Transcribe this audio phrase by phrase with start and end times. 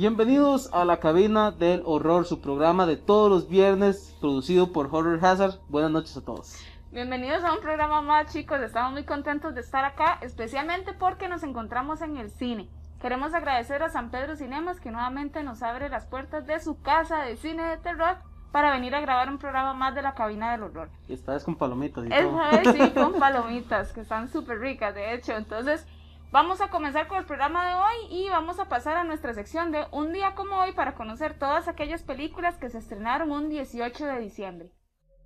[0.00, 5.22] Bienvenidos a la cabina del horror, su programa de todos los viernes producido por Horror
[5.22, 5.60] Hazard.
[5.68, 6.56] Buenas noches a todos.
[6.90, 11.42] Bienvenidos a un programa más chicos, estamos muy contentos de estar acá, especialmente porque nos
[11.42, 12.70] encontramos en el cine.
[13.02, 17.20] Queremos agradecer a San Pedro Cinemas que nuevamente nos abre las puertas de su casa
[17.24, 18.16] de cine de terror
[18.52, 20.88] para venir a grabar un programa más de la cabina del horror.
[21.08, 22.42] Y esta vez con palomitas y todo.
[22.42, 25.36] Esta vez sí, con palomitas, que están súper ricas, de hecho.
[25.36, 25.86] Entonces,
[26.32, 29.72] vamos a comenzar con el programa de hoy y vamos a pasar a nuestra sección
[29.72, 34.06] de Un día como hoy para conocer todas aquellas películas que se estrenaron un 18
[34.06, 34.70] de diciembre.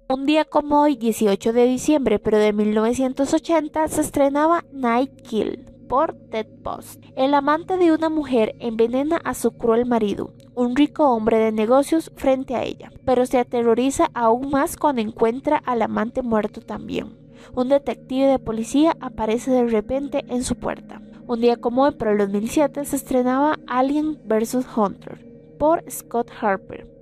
[0.09, 6.15] Un día como hoy, 18 de diciembre, pero de 1980, se estrenaba Night Kill por
[6.31, 7.03] Ted Post.
[7.17, 12.13] El amante de una mujer envenena a su cruel marido, un rico hombre de negocios,
[12.17, 17.24] frente a ella, pero se aterroriza aún más cuando encuentra al amante muerto también.
[17.55, 21.01] Un detective de policía aparece de repente en su puerta.
[21.27, 24.67] Un día como hoy, pero el 2007, se estrenaba Alien vs.
[24.77, 25.19] Hunter
[25.59, 26.95] por Scott Harper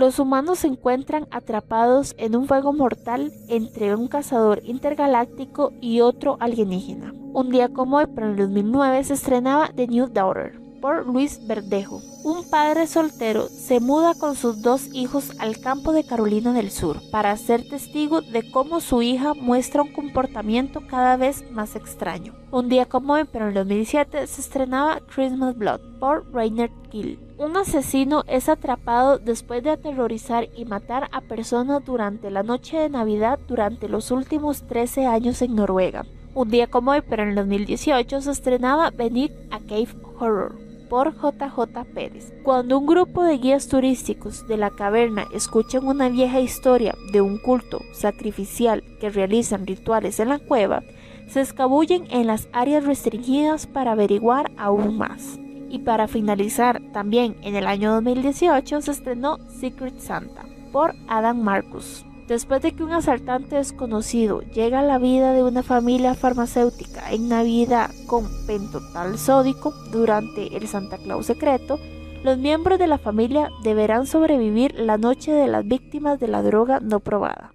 [0.00, 6.36] los humanos se encuentran atrapados en un fuego mortal entre un cazador intergaláctico y otro
[6.40, 7.12] alienígena.
[7.32, 12.02] Un día como hoy, pero en 2009, se estrenaba The New Daughter por Luis Verdejo.
[12.22, 17.00] Un padre soltero se muda con sus dos hijos al campo de Carolina del Sur
[17.10, 22.34] para ser testigo de cómo su hija muestra un comportamiento cada vez más extraño.
[22.50, 27.18] Un día como hoy, pero en 2017, se estrenaba Christmas Blood por Rainer Gill.
[27.38, 32.90] Un asesino es atrapado después de aterrorizar y matar a personas durante la noche de
[32.90, 36.04] Navidad durante los últimos 13 años en Noruega.
[36.34, 39.88] Un día como hoy, pero en 2018, se estrenaba Beneath a Cave
[40.18, 42.34] Horror por JJ Pérez.
[42.42, 47.38] Cuando un grupo de guías turísticos de la caverna escuchan una vieja historia de un
[47.38, 50.82] culto sacrificial que realizan rituales en la cueva,
[51.28, 55.38] se escabullen en las áreas restringidas para averiguar aún más.
[55.70, 62.04] Y para finalizar, también en el año 2018 se estrenó Secret Santa por Adam Marcus.
[62.30, 67.28] Después de que un asaltante desconocido llega a la vida de una familia farmacéutica en
[67.28, 71.80] Navidad con pentotal sódico durante el Santa Claus secreto,
[72.22, 76.78] los miembros de la familia deberán sobrevivir la noche de las víctimas de la droga
[76.78, 77.52] no probada.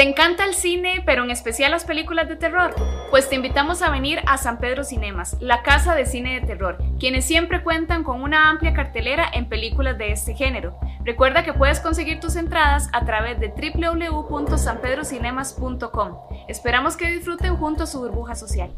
[0.00, 2.74] ¿Te encanta el cine, pero en especial las películas de terror?
[3.10, 6.78] Pues te invitamos a venir a San Pedro Cinemas, la casa de cine de terror,
[6.98, 10.80] quienes siempre cuentan con una amplia cartelera en películas de este género.
[11.04, 16.18] Recuerda que puedes conseguir tus entradas a través de www.sanpedrocinemas.com.
[16.48, 18.72] Esperamos que disfruten junto a su burbuja social.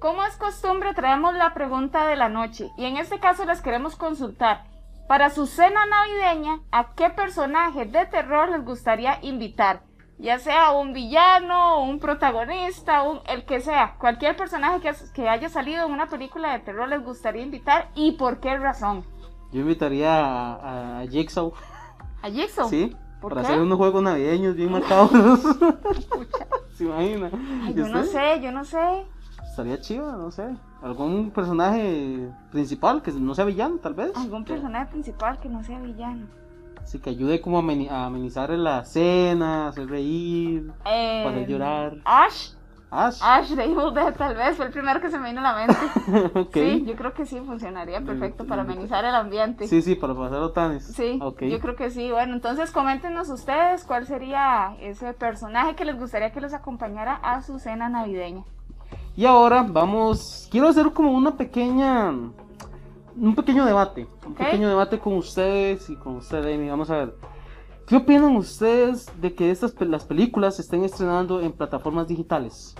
[0.00, 3.94] Como es costumbre, traemos la pregunta de la noche y en este caso las queremos
[3.94, 4.74] consultar.
[5.08, 9.82] Para su cena navideña, ¿a qué personaje de terror les gustaría invitar?
[10.18, 15.48] Ya sea un villano, un protagonista, un, el que sea, cualquier personaje que, que haya
[15.48, 19.04] salido en una película de terror les gustaría invitar y por qué razón.
[19.52, 21.52] Yo invitaría a, a Jigsaw.
[22.22, 22.68] ¿A Jigsaw?
[22.68, 22.96] Sí.
[23.20, 23.52] ¿Por para qué?
[23.52, 25.10] hacer unos juegos navideños bien marcados.
[26.74, 27.30] ¿Se imagina?
[27.62, 29.06] Ay, ¿Y yo no sé, yo no sé.
[29.48, 30.48] Estaría chido, no sé.
[30.86, 34.12] Algún personaje principal que no sea villano, tal vez.
[34.16, 36.26] Algún personaje principal que no sea villano.
[36.84, 41.96] Sí, que ayude como a, ameni- a amenizar la cena, hacer reír, Eh, para llorar.
[42.04, 42.50] Ash,
[42.88, 43.18] Ash.
[43.20, 45.56] Ash de Evil Dead tal vez, fue el primero que se me vino a la
[45.56, 46.38] mente.
[46.38, 46.54] ok.
[46.54, 49.66] Sí, yo creo que sí, funcionaría perfecto para amenizar el ambiente.
[49.66, 50.84] Sí, sí, para pasar otanes.
[50.86, 51.42] Sí, Ok.
[51.42, 52.12] yo creo que sí.
[52.12, 57.42] Bueno, entonces coméntenos ustedes cuál sería ese personaje que les gustaría que los acompañara a
[57.42, 58.44] su cena navideña.
[59.16, 60.48] Y ahora vamos.
[60.50, 62.10] Quiero hacer como una pequeña.
[62.10, 64.06] Un pequeño debate.
[64.26, 64.38] Un Ok.
[64.38, 66.68] pequeño debate con ustedes y con usted, Amy.
[66.68, 67.14] Vamos a ver.
[67.86, 72.74] ¿Qué opinan ustedes de que estas las películas se estén estrenando en plataformas digitales?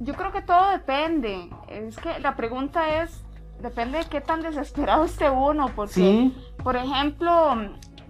[0.00, 1.48] Yo creo que todo depende.
[1.68, 3.24] Es que la pregunta es,
[3.60, 6.36] depende de qué tan desesperado esté uno, porque, Sí.
[6.62, 7.54] por ejemplo,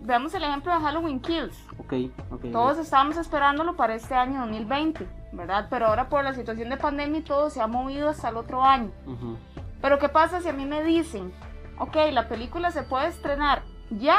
[0.02, 1.56] veamos el ejemplo de Halloween Kills.
[1.78, 1.92] Ok,
[2.30, 2.50] ok.
[2.52, 5.66] Todos estábamos esperándolo para este año 2020, ¿verdad?
[5.70, 8.62] Pero ahora por la situación de pandemia y todo se ha movido hasta el otro
[8.64, 8.90] año.
[9.06, 9.36] Ujú.
[9.80, 11.32] Pero ¿qué pasa si a mí me dicen,
[11.78, 14.18] ok, la película se puede estrenar ya,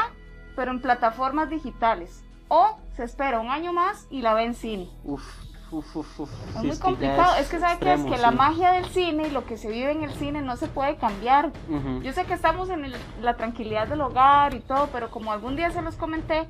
[0.56, 2.24] pero en plataformas digitales?
[2.48, 4.88] O se espera un año más y la ve en cine.
[5.04, 5.22] Uf,
[5.70, 6.30] uf, uf, uf.
[6.48, 7.36] Es Sí, muy que complicado.
[7.36, 7.74] Es, que ¿sabe?
[7.74, 8.36] Es extremo, que la sí.
[8.36, 11.52] magia del cine y lo que se vive en el cine no se puede cambiar.
[11.68, 12.02] Ujú.
[12.02, 15.54] Yo sé que estamos en el- la tranquilidad del hogar y todo, pero como algún
[15.54, 16.48] día se los comenté,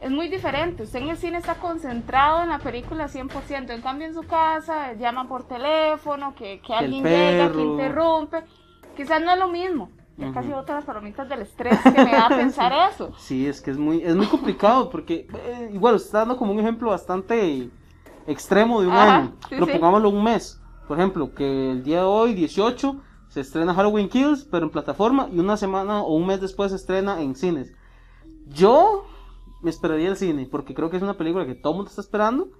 [0.00, 0.84] es muy diferente.
[0.84, 3.70] Usted en el cine está concentrado en la película 100%.
[3.70, 8.44] En cambio, en su casa llaman por teléfono, que, que alguien llega, que interrumpe.
[8.96, 9.90] Quizás no es lo mismo.
[10.16, 13.12] Ya casi boto las palomitas del estrés que me da pensar eso.
[13.18, 16.52] Sí, es que es muy, es muy complicado porque, eh, igual, usted está dando como
[16.52, 17.70] un ejemplo bastante
[18.26, 19.32] extremo de un Ajá, año.
[19.42, 19.72] sí, pero sí.
[19.72, 20.60] pongámoslo un mes.
[20.88, 22.96] Por ejemplo, que el día de hoy, 18,
[23.28, 26.76] se estrena Halloween Kills, pero en plataforma, y una semana o un mes después se
[26.76, 27.72] estrena en cines.
[28.46, 29.04] Yo
[29.62, 32.00] me esperaría el cine, porque creo que es una película que todo el mundo está
[32.00, 32.50] esperando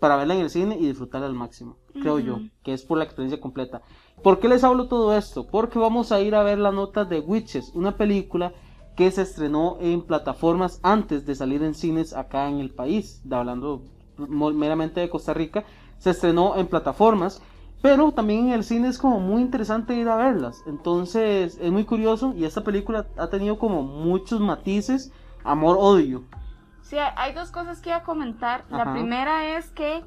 [0.00, 3.04] para verla en el cine y disfrutarla al máximo, creo yo, que es por la
[3.04, 3.82] experiencia completa.
[4.22, 5.46] ¿Por qué les hablo todo esto?
[5.46, 8.52] Porque vamos a ir a ver la nota de Witches, una película
[8.96, 13.84] que se estrenó en plataformas antes de salir en cines acá en el país, hablando
[14.18, 15.64] meramente de Costa Rica,
[15.98, 17.40] se estrenó en plataformas,
[17.80, 21.84] pero también en el cine es como muy interesante ir a verlas, entonces es muy
[21.84, 25.12] curioso y esta película ha tenido como muchos matices,
[25.44, 26.24] amor-odio.
[26.82, 28.64] Sí, hay- dos cosas que iba a comentar.
[28.68, 30.04] La primera es que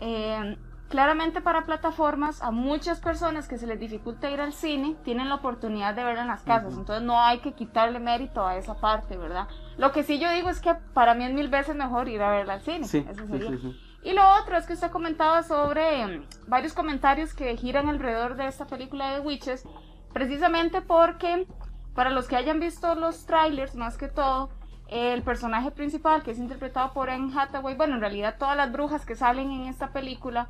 [0.00, 0.56] eh,
[0.88, 5.36] claramente para plataformas a muchas personas que se les dificulta ir al cine tienen la
[5.36, 6.74] oportunidad de verla en las casas.
[6.76, 9.48] Entonces no hay que quitarle mérito a esa parte, ¿verdad?
[9.76, 12.30] Lo que sí yo digo es que para mí es mil veces mejor ir a
[12.30, 12.86] verla al cine.
[12.86, 13.50] Sí, Eso sería.
[13.50, 13.80] sí, sí.
[14.04, 18.46] Y lo otro es que usted comentaba sobre mm, varios comentarios que giran alrededor de
[18.46, 19.64] esta película de Witches,
[20.12, 21.46] precisamente porque
[21.94, 24.50] para los que hayan visto los trailers, más que todo,
[24.88, 29.06] el personaje principal, que es interpretado por Anne Hathaway, bueno, en realidad todas las brujas
[29.06, 30.48] que salen en esta película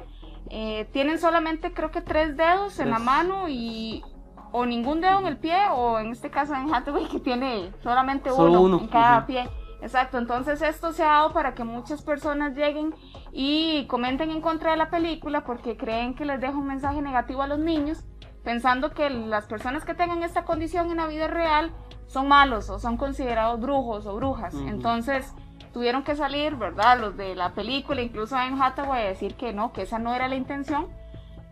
[0.50, 4.04] eh, tienen solamente creo que tres dedos en la mano y
[4.52, 8.30] o ningún dedo en el pie o en este caso Anne Hathaway que tiene solamente
[8.30, 9.48] Solo uno, en cada pie.
[9.82, 12.94] Exacto, entonces esto se ha dado para que muchas personas lleguen
[13.32, 17.42] y comenten en contra de la película porque creen que les deja un mensaje negativo
[17.42, 18.02] a los niños,
[18.42, 21.70] pensando que las personas que tengan esta condición en la vida real
[22.06, 24.54] son malos o son considerados brujos o brujas.
[24.54, 25.32] Entonces
[25.72, 27.00] tuvieron que salir, ¿verdad?
[27.00, 30.28] Los de la película, incluso en Hathaway, a decir que no, que esa no era
[30.28, 30.86] la intención.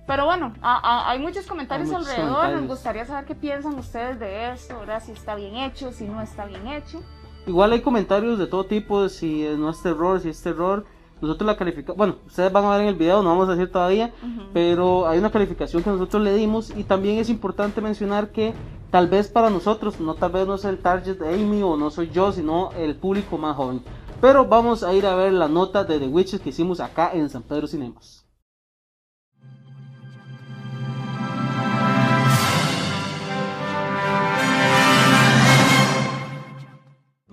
[0.07, 2.35] Pero bueno, a- a- hay muchos comentarios Hay muchos alrededor.
[2.35, 2.61] comentarios.
[2.63, 5.03] Nos gustaría saber qué piensan ustedes de esto, ¿verdad?
[5.05, 7.01] Si está bien hecho, si no está bien hecho.
[7.47, 10.85] Igual hay comentarios de todo tipo, de si no es terror, si es terror.
[11.23, 13.71] Nosotros la calificamos, bueno, ustedes van a ver en el video, no vamos a decir
[13.71, 14.13] todavía,
[14.53, 18.53] pero hay una calificación que nosotros le dimos y también es importante mencionar que
[18.91, 21.91] tal vez para nosotros, no tal vez no es el target de Amy o no
[21.91, 23.85] soy yo, sino el público más joven.
[24.21, 27.31] Pero vamos a ir a ver la nota de The Witches que hicimos acá en
[27.31, 28.22] San Pedro Cinemas.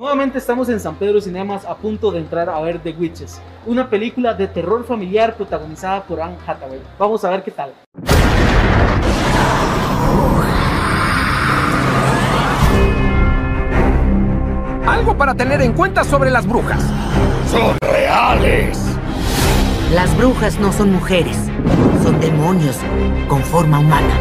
[0.10, 3.92] Nuevamente estamos en San Pedro Cinemas a punto de entrar a ver The Witches, una
[3.92, 6.82] película de terror familiar protagonizada por Anne Hathaway.
[6.98, 7.76] Vamos a ver qué tal.
[14.88, 16.82] Algo para tener en cuenta sobre las brujas.
[17.52, 18.80] Son reales.
[19.94, 21.38] Las brujas no son mujeres,
[22.02, 22.78] son demonios
[23.28, 24.16] con forma humana.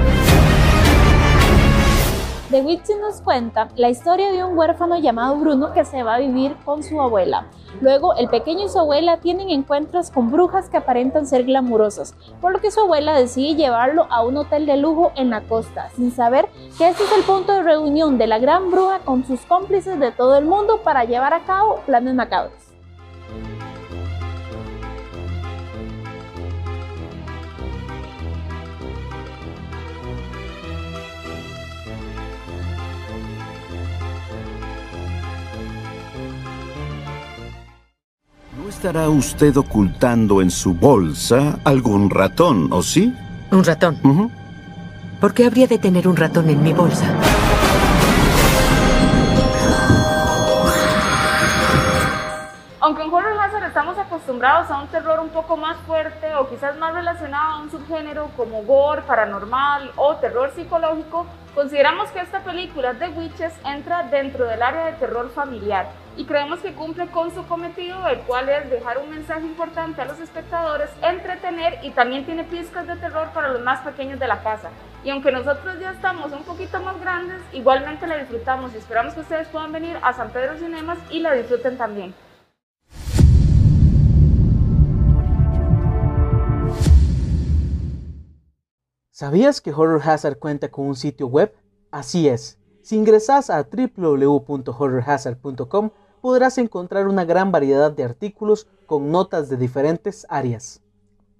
[2.50, 6.18] The Witch nos cuenta la historia de un huérfano llamado Bruno que se va a
[6.18, 7.46] vivir con su abuela.
[7.82, 12.52] Luego, el pequeño y su abuela tienen encuentros con brujas que aparentan ser glamurosas, por
[12.52, 16.10] lo que su abuela decide llevarlo a un hotel de lujo en la costa, sin
[16.10, 20.00] saber que este es el punto de reunión de la gran bruja con sus cómplices
[20.00, 22.67] de todo el mundo para llevar a cabo planes macabros.
[38.68, 43.16] ¿No estará usted ocultando en su bolsa algún ratón, o sí?
[43.50, 44.30] Un ratón.
[45.18, 47.06] ¿Por qué habría de tener un ratón en mi bolsa?
[52.80, 56.76] Aunque en Horror Hazard estamos acostumbrados a un terror un poco más fuerte o quizás
[56.78, 62.92] más relacionado a un subgénero como gore, paranormal o terror psicológico, consideramos que esta película
[62.92, 67.46] The Witches entra dentro del área de terror familiar y creemos que cumple con su
[67.46, 72.42] cometido, el cual es dejar un mensaje importante a los espectadores, entretener y también tiene
[72.42, 74.70] pizcas de terror para los más pequeños de la casa.
[75.04, 79.20] Y aunque nosotros ya estamos un poquito más grandes, igualmente la disfrutamos y esperamos que
[79.20, 82.12] ustedes puedan venir a San Pedro Cinemas y la disfruten también.
[89.12, 91.54] ¿Sabías que Horror Hazard cuenta con un sitio web?
[91.92, 92.58] Así es.
[92.82, 100.26] Si ingresas a www.horrorhazard.com podrás encontrar una gran variedad de artículos con notas de diferentes
[100.28, 100.82] áreas.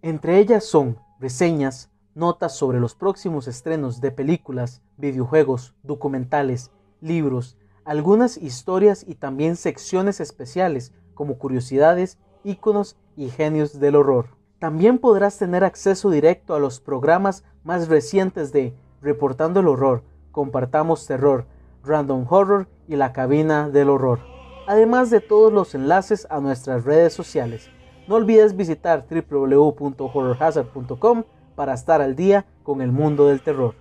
[0.02, 6.70] Entre ellas son reseñas, notas sobre los próximos estrenos de películas, videojuegos, documentales,
[7.00, 14.37] libros, algunas historias y también secciones especiales como curiosidades, íconos y genios del horror.
[14.58, 21.06] También podrás tener acceso directo a los programas más recientes de Reportando el Horror, Compartamos
[21.06, 21.47] Terror,
[21.85, 24.20] Random Horror y la Cabina del Horror,
[24.68, 27.70] además de todos los enlaces a nuestras redes sociales.
[28.06, 31.25] No olvides visitar www.horrorhazard.com
[31.56, 33.76] para estar al día con el mundo del terror.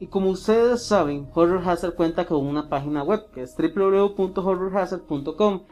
[0.00, 5.62] Y como ustedes saben, Horror Hazard cuenta con una página web que es www.horrorhazard.com.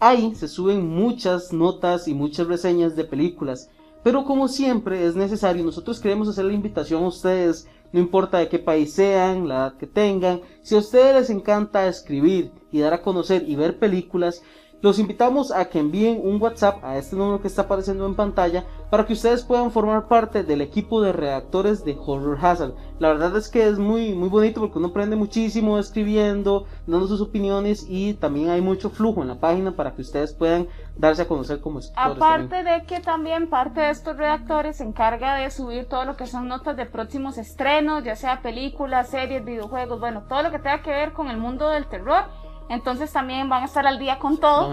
[0.00, 3.70] Ahí se suben muchas notas y muchas reseñas de películas.
[4.02, 8.48] Pero como siempre es necesario, nosotros queremos hacer la invitación a ustedes, no importa de
[8.48, 12.94] qué país sean, la edad que tengan, si a ustedes les encanta escribir y dar
[12.94, 14.42] a conocer y ver películas,
[14.80, 18.64] los invitamos a que envíen un WhatsApp a este número que está apareciendo en pantalla
[18.90, 22.74] para que ustedes puedan formar parte del equipo de redactores de Horror Hazard.
[22.98, 27.20] La verdad es que es muy, muy bonito porque uno aprende muchísimo escribiendo, dando sus
[27.20, 31.28] opiniones y también hay mucho flujo en la página para que ustedes puedan darse a
[31.28, 32.16] conocer como escritores.
[32.16, 36.26] Aparte de que también parte de estos redactores se encarga de subir todo lo que
[36.26, 40.82] son notas de próximos estrenos, ya sea películas, series, videojuegos, bueno, todo lo que tenga
[40.82, 42.24] que ver con el mundo del terror
[42.68, 44.68] entonces también van a estar al día con todo.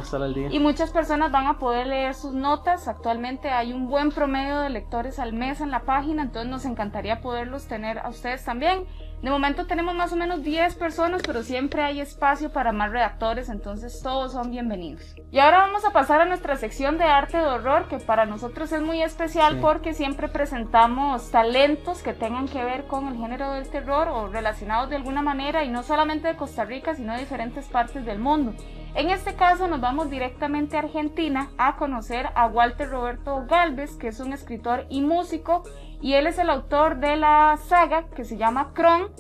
[0.51, 2.87] Y muchas personas van a poder leer sus notas.
[2.87, 7.21] Actualmente hay un buen promedio de lectores al mes en la página, entonces nos encantaría
[7.21, 8.85] poderlos tener a ustedes también.
[9.25, 13.50] De momento tenemos más o menos 10 personas, pero siempre hay espacio para más redactores,
[13.50, 15.15] entonces todos son bienvenidos.
[15.32, 18.72] Y ahora vamos a pasar a nuestra sección de arte de horror, que para nosotros
[18.72, 23.67] es muy especial porque siempre presentamos talentos que tengan que ver con el género del
[23.67, 27.65] terror o relacionados de alguna manera, y no solamente de Costa Rica, sino de diferentes
[27.65, 28.53] partes del mundo.
[28.94, 34.08] En este caso nos vamos directamente a Argentina a conocer a Walter Roberto Galvez, que
[34.08, 35.63] es un escritor y músico
[36.01, 39.11] y él es el autor de la saga que se llama Kron,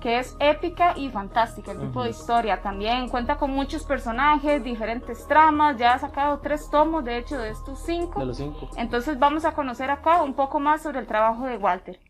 [0.00, 2.60] que es épica y fantástica, el tipo de historia.
[2.60, 7.50] También cuenta con muchos personajes, diferentes tramas, ya ha sacado tres tomos, de hecho, de
[7.50, 8.18] estos cinco.
[8.18, 8.68] De los cinco.
[8.76, 12.00] Entonces vamos a conocer acá un poco más sobre el trabajo de Walter.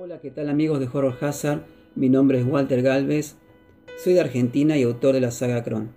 [0.00, 1.60] Hola, ¿qué tal amigos de Horror Hazard?
[1.94, 3.38] Mi nombre es Walter Galvez,
[3.96, 5.94] soy de Argentina y autor de la saga Kron.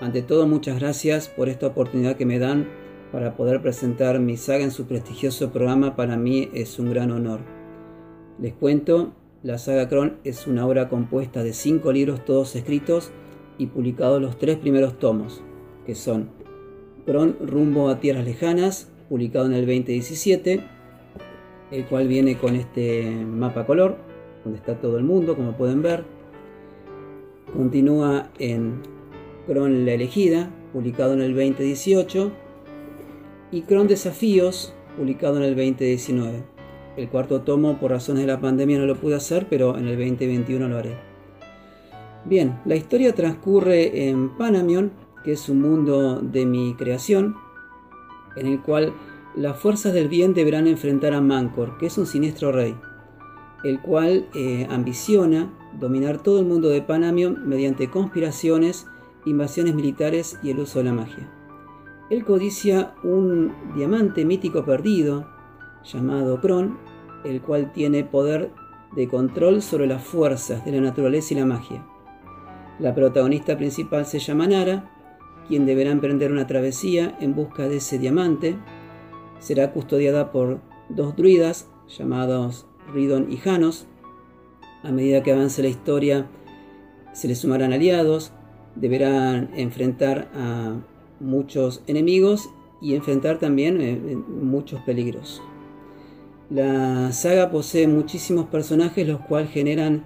[0.00, 2.66] Ante todo, muchas gracias por esta oportunidad que me dan
[3.12, 7.40] para poder presentar mi saga en su prestigioso programa para mí es un gran honor.
[8.40, 13.12] Les cuento, la saga Kron es una obra compuesta de cinco libros todos escritos
[13.58, 15.42] y publicados los tres primeros tomos,
[15.86, 16.30] que son
[17.06, 20.60] Kron rumbo a tierras lejanas, publicado en el 2017,
[21.70, 23.96] el cual viene con este mapa color,
[24.42, 26.04] donde está todo el mundo, como pueden ver.
[27.54, 28.82] Continúa en
[29.46, 32.32] Kron la elegida, publicado en el 2018,
[33.50, 36.44] y Cron Desafíos, publicado en el 2019.
[36.96, 39.96] El cuarto tomo, por razones de la pandemia, no lo pude hacer, pero en el
[39.96, 40.96] 2021 lo haré.
[42.24, 47.36] Bien, la historia transcurre en Panamion, que es un mundo de mi creación,
[48.36, 48.94] en el cual
[49.36, 52.74] las fuerzas del bien deberán enfrentar a Mancor, que es un siniestro rey,
[53.62, 58.86] el cual eh, ambiciona dominar todo el mundo de Panamion mediante conspiraciones,
[59.26, 61.35] invasiones militares y el uso de la magia.
[62.08, 65.26] Él codicia un diamante mítico perdido
[65.84, 66.78] llamado Kron,
[67.24, 68.52] el cual tiene poder
[68.94, 71.84] de control sobre las fuerzas de la naturaleza y la magia.
[72.78, 74.90] La protagonista principal se llama Nara,
[75.48, 78.56] quien deberá emprender una travesía en busca de ese diamante.
[79.38, 83.86] Será custodiada por dos druidas llamados Ridon y Janos.
[84.82, 86.26] A medida que avance la historia,
[87.12, 88.32] se le sumarán aliados,
[88.76, 90.76] deberán enfrentar a
[91.20, 93.96] muchos enemigos y enfrentar también eh,
[94.28, 95.42] muchos peligros.
[96.50, 100.04] La saga posee muchísimos personajes los cuales generan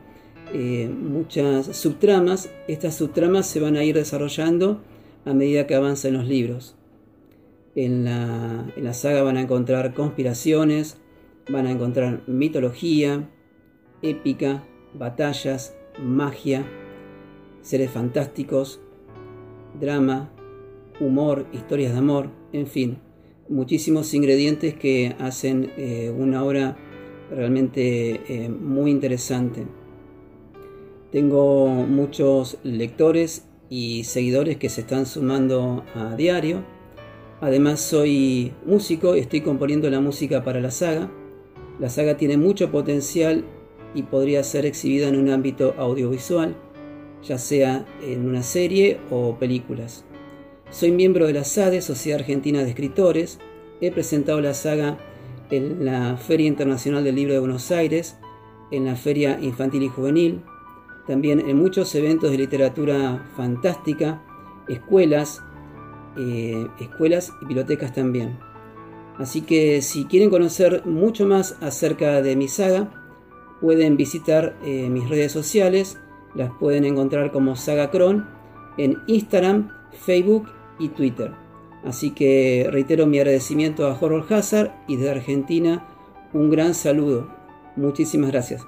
[0.54, 2.50] eh, muchas subtramas.
[2.66, 4.80] Estas subtramas se van a ir desarrollando
[5.24, 6.76] a medida que avanzan los libros.
[7.74, 10.98] En la, en la saga van a encontrar conspiraciones,
[11.50, 13.28] van a encontrar mitología,
[14.02, 14.64] épica,
[14.94, 16.64] batallas, magia,
[17.60, 18.80] seres fantásticos,
[19.78, 20.30] drama,
[21.00, 22.98] humor, historias de amor, en fin,
[23.48, 26.76] muchísimos ingredientes que hacen eh, una obra
[27.30, 29.66] realmente eh, muy interesante.
[31.10, 36.64] Tengo muchos lectores y seguidores que se están sumando a diario.
[37.40, 41.10] Además soy músico y estoy componiendo la música para la saga.
[41.80, 43.44] La saga tiene mucho potencial
[43.94, 46.54] y podría ser exhibida en un ámbito audiovisual,
[47.24, 50.04] ya sea en una serie o películas.
[50.70, 53.40] Soy miembro de la SADE, Sociedad Argentina de Escritores.
[53.80, 54.98] He presentado la saga
[55.50, 58.16] en la Feria Internacional del Libro de Buenos Aires,
[58.70, 60.42] en la Feria Infantil y Juvenil,
[61.08, 64.22] también en muchos eventos de literatura fantástica,
[64.68, 65.42] escuelas,
[66.16, 68.38] eh, escuelas y bibliotecas también.
[69.18, 72.88] Así que si quieren conocer mucho más acerca de mi saga,
[73.60, 75.98] pueden visitar eh, mis redes sociales.
[76.36, 78.28] Las pueden encontrar como Saga Cron
[78.78, 80.46] en Instagram, Facebook
[80.80, 81.32] y Twitter.
[81.84, 85.86] Así que reitero mi agradecimiento a Horror Hazard y de Argentina
[86.32, 87.28] un gran saludo.
[87.76, 88.66] Muchísimas gracias.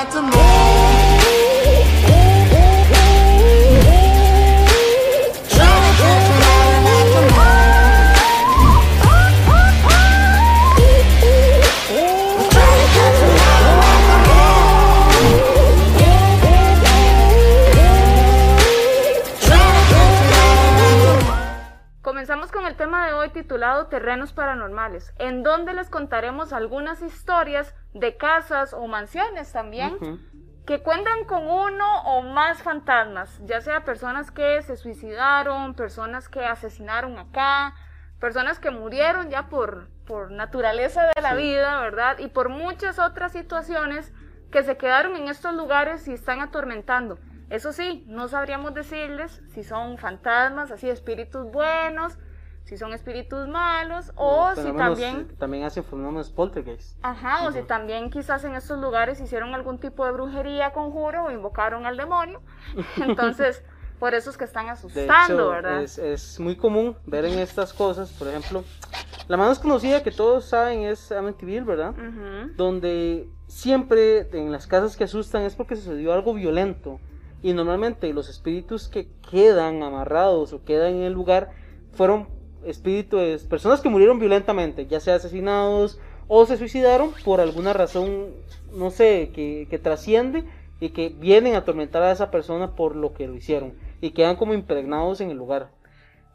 [0.00, 0.39] about to move.
[23.60, 29.98] Titulado Terrenos Paranormales, en donde les contaremos algunas historias de casas o mansiones también
[30.64, 36.42] que cuentan con uno o más fantasmas, ya sea personas que se suicidaron, personas que
[36.42, 37.74] asesinaron acá,
[38.18, 42.18] personas que murieron ya por, por naturaleza de la vida, ¿verdad?
[42.18, 44.10] Y por muchas otras situaciones
[44.50, 47.18] que se quedaron en estos lugares y están atormentando.
[47.50, 52.16] Eso sí, no sabríamos decirles si son fantasmas, así espíritus buenos,
[52.64, 55.28] si son espíritus malos, o si también...
[55.30, 56.98] eh, también hacen fenómenos poltergeist.
[57.02, 61.30] Ajá, o si también quizás en estos lugares hicieron algún tipo de brujería, conjuro o
[61.30, 62.40] invocaron al demonio.
[62.96, 63.62] Entonces,
[63.98, 65.82] por eso es que están De asustando, hecho, ¿verdad?
[65.82, 68.64] Es, es muy común ver en estas cosas, por ejemplo,
[69.28, 71.94] la más conocida que todos saben es Amityville, ¿verdad?
[72.56, 77.00] Donde siempre en las casas que asustan es porque sucedió algo violento.
[77.42, 81.50] Y normalmente los espíritus que quedan amarrados o quedan en el lugar
[81.92, 82.28] fueron
[82.64, 88.28] espíritus, personas que murieron violentamente, ya sea asesinados o se suicidaron por alguna razón,
[88.72, 90.44] no sé, que, que trasciende
[90.78, 94.36] y que vienen a atormentar a esa persona por lo que lo hicieron y quedan
[94.36, 95.70] como impregnados en el lugar.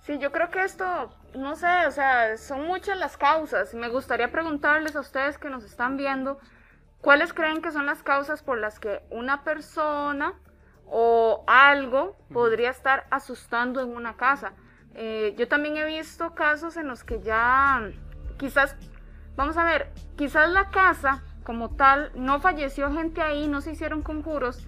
[0.01, 0.85] Sí, yo creo que esto,
[1.33, 3.73] no sé, o sea, son muchas las causas.
[3.73, 6.37] Me gustaría preguntarles a ustedes que nos están viendo,
[7.01, 10.33] ¿cuáles creen que son las causas por las que una persona
[10.85, 14.53] o algo podría estar asustando en una casa?
[14.95, 17.89] Eh, yo también he visto casos en los que ya,
[18.37, 18.77] quizás,
[19.35, 24.01] vamos a ver, quizás la casa como tal no falleció gente ahí, no se hicieron
[24.01, 24.67] conjuros,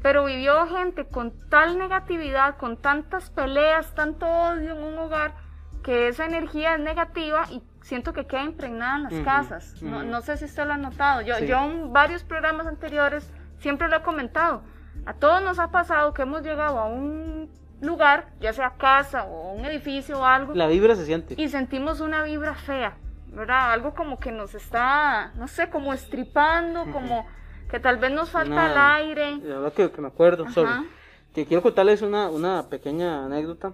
[0.00, 5.34] pero vivió gente con tal negatividad, con tantas peleas, tanto odio en un hogar,
[5.82, 9.82] que esa energía es negativa y siento que queda impregnada en las casas.
[9.82, 11.20] No, sé si usted lo ha notado.
[11.20, 11.46] Yo, Sí.
[11.46, 14.62] yo en varios programas anteriores siempre lo he comentado.
[15.04, 17.50] A todos nos ha pasado que hemos llegado a un
[17.84, 21.34] lugar, ya sea casa o un edificio o algo, La vibra se siente.
[21.40, 22.96] y sentimos una vibra fea,
[23.28, 23.72] ¿verdad?
[23.72, 27.26] Algo como que nos está, no sé, como estripando, como
[27.70, 29.36] que tal vez nos falta Una- el aire.
[29.42, 30.88] La verdad que, que me acuerdo, sorry.
[31.34, 33.72] Que quiero contarles una, una pequeña anécdota.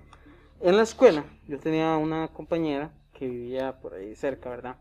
[0.61, 4.77] En la escuela, yo tenía una compañera que vivía por ahí cerca, ¿verdad?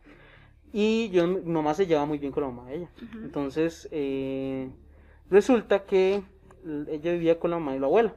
[0.71, 2.89] Y yo, mi mamá se llevaba muy bien con la mamá de ella.
[3.23, 4.69] Entonces, eh,
[5.29, 6.23] resulta que
[6.87, 8.13] ella vivía con la mamá y la abuela.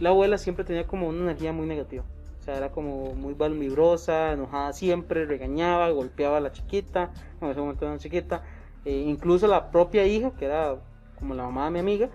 [0.00, 2.04] La abuela siempre tenía como una energía muy negativa.
[2.40, 7.60] O sea, era como muy valvibrosa, enojada siempre, regañaba, golpeaba a la chiquita, en ese
[7.60, 8.42] momento era una chiquita,
[8.84, 10.76] eh, incluso la propia hija, que era
[11.18, 12.10] como la mamá de mi amiga,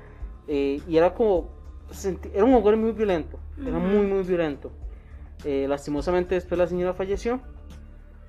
[0.47, 1.49] eh, y era como,
[2.33, 4.71] era un hogar muy violento, era muy, muy violento.
[5.45, 7.39] Eh, lastimosamente después la señora falleció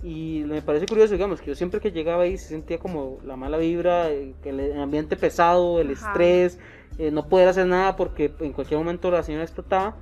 [0.02, 3.36] y me parece curioso, digamos, que yo siempre que llegaba ahí se sentía como la
[3.36, 6.06] mala vibra, eh, que el ambiente pesado, el Ajá.
[6.06, 6.58] estrés,
[6.98, 9.96] eh, no poder hacer nada porque en cualquier momento la señora explotaba.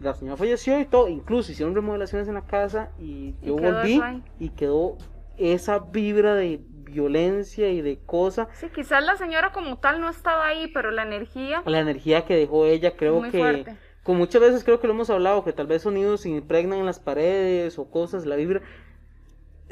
[0.00, 4.02] La señora falleció y todo, incluso hicieron remodelaciones en la casa y yo volví
[4.40, 4.96] y quedó
[5.36, 10.46] esa vibra de violencia y de cosa, Sí, quizás la señora como tal no estaba
[10.46, 13.76] ahí, pero la energía la energía que dejó ella, creo muy que fuerte.
[14.02, 16.86] como muchas veces creo que lo hemos hablado, que tal vez sonidos se impregnan en
[16.86, 18.60] las paredes o cosas, la vibra,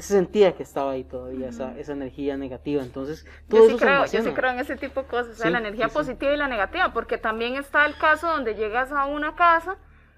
[0.03, 3.79] se sentía que estaba ahí todavía esa, esa energía negativa, entonces todo Yo eso sí,
[3.79, 4.23] se creo, yo almacena.
[4.23, 6.37] sí creo en ese tipo de cosas, o sea, Sí, la energía sí, positiva y
[6.37, 9.77] la negativa, porque también está el caso donde llegas a una casa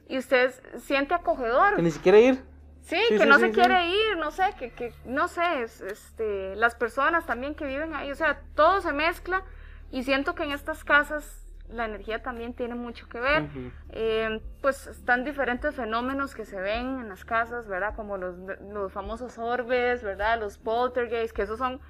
[0.09, 1.77] y usted siente acogedor.
[1.77, 2.43] Que ni siquiera ir,
[2.83, 6.75] Sí, que no se quiere ir, no sé, que, que no sé, es, este, las
[6.75, 9.45] personas también que viven ahí, o sea, todo se mezcla
[9.93, 11.42] y siento que en estas casas
[11.73, 13.43] la energía también tiene mucho que ver.
[13.43, 13.71] Ujú.
[13.91, 17.95] Eh, pues están diferentes fenómenos que se ven en las casas, ¿verdad?
[17.95, 20.41] Como los, los famosos orbes, ¿verdad?
[20.41, 21.81] Los poltergeists, que esos son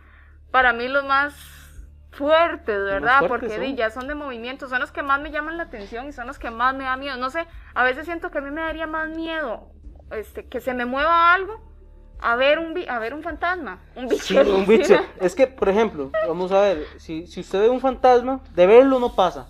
[0.50, 1.34] para mí los más
[2.10, 3.20] fuertes, ¿verdad?
[3.20, 3.76] fuertes Porque son.
[3.76, 6.38] ya son de movimiento, son los que más me llaman la atención y son los
[6.38, 7.16] que más me da miedo.
[7.16, 9.70] No sé, a veces siento que a mí me daría más miedo
[10.10, 11.60] este, que se me mueva algo
[12.20, 14.22] a ver un, a ver un fantasma, un bicho.
[14.22, 14.94] Sí, un bicho.
[15.20, 19.00] Es que, por ejemplo, vamos a ver, si, si usted ve un fantasma, de verlo
[19.00, 19.48] no pasa.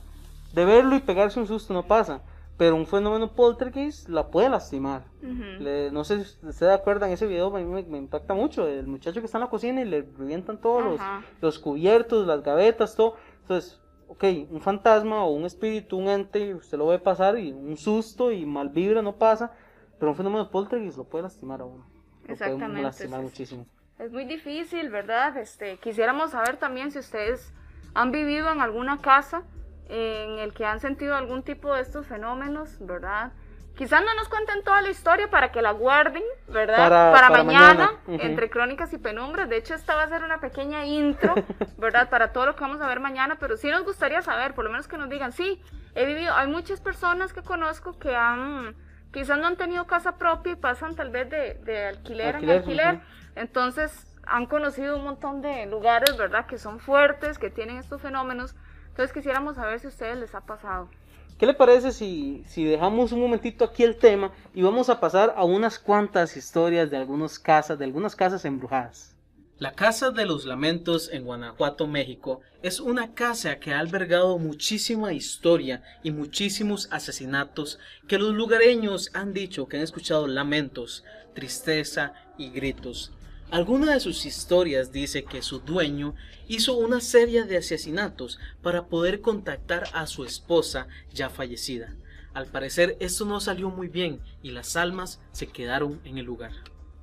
[0.53, 2.23] De verlo y pegarse un susto no pasa.
[2.59, 5.05] Pero un fenómeno poltergeist la puede lastimar.
[5.23, 5.63] Ujú.
[5.63, 8.67] Le- no sé si ustedes acuerdan ese video, a mí me, me impacta mucho.
[8.69, 11.01] El muchacho que está en la cocina y le revientan todos los,
[11.41, 13.17] los cubiertos, las gavetas, todo.
[13.41, 17.77] Entonces, ok, un fantasma o un espíritu, un ente, usted lo ve pasar y un
[17.79, 19.53] susto y mal vibra no pasa.
[19.99, 21.87] Pero un fenómeno poltergeist lo puede lastimar a uno.
[22.21, 23.31] Lo puede Exactamente, lastimar sí, sí.
[23.31, 23.67] muchísimo.
[23.99, 25.37] Es muy difícil, ¿verdad?
[25.39, 27.53] Este, quisiéramos saber también si ustedes
[27.95, 29.43] han vivido en alguna casa
[29.89, 33.33] en el que han sentido algún tipo de estos fenómenos, ¿verdad?
[33.77, 36.77] Quizás no nos cuenten toda la historia para que la guarden, ¿verdad?
[36.77, 37.91] Para- para mañana,
[38.23, 39.49] entre crónicas y penumbras.
[39.49, 41.35] De hecho, esta va a ser una pequeña intro,
[41.79, 42.11] ¿verdad?
[42.11, 44.71] Para todo lo que vamos a ver mañana, pero sí nos gustaría saber, por lo
[44.71, 45.63] menos que nos digan, sí,
[45.95, 48.75] he vivido, hay muchas personas que conozco que han,
[49.11, 52.61] quizás no han tenido casa propia y pasan tal vez de, de alquiler, Alquiler, en
[52.63, 53.01] alquiler.
[53.37, 56.45] Entonces han conocido un montón de lugares, ¿verdad?
[56.47, 58.55] Que son fuertes, que tienen estos fenómenos.
[58.93, 60.91] Entonces quisiéramos saber si a ustedes les ha pasado.
[61.39, 65.33] ¿Qué le parece si, si dejamos un momentito aquí el tema y vamos a pasar
[65.35, 69.17] a unas cuantas historias de algunas casas, de algunas casas embrujadas?
[69.59, 75.15] La Casa de los Lamentos en Guanajuato, México, es una casa que ha albergado muchísima
[75.15, 77.79] historia y muchísimos asesinatos
[78.09, 81.03] que los lugareños han dicho que han escuchado lamentos,
[81.33, 83.13] tristeza y gritos.
[83.53, 86.15] Alguna de sus historias dice que su dueño
[86.49, 91.95] hizo una serie de asesinatos para poder contactar a su esposa ya fallecida.
[92.33, 96.53] Al parecer esto no salió muy bien y las almas se quedaron en el lugar.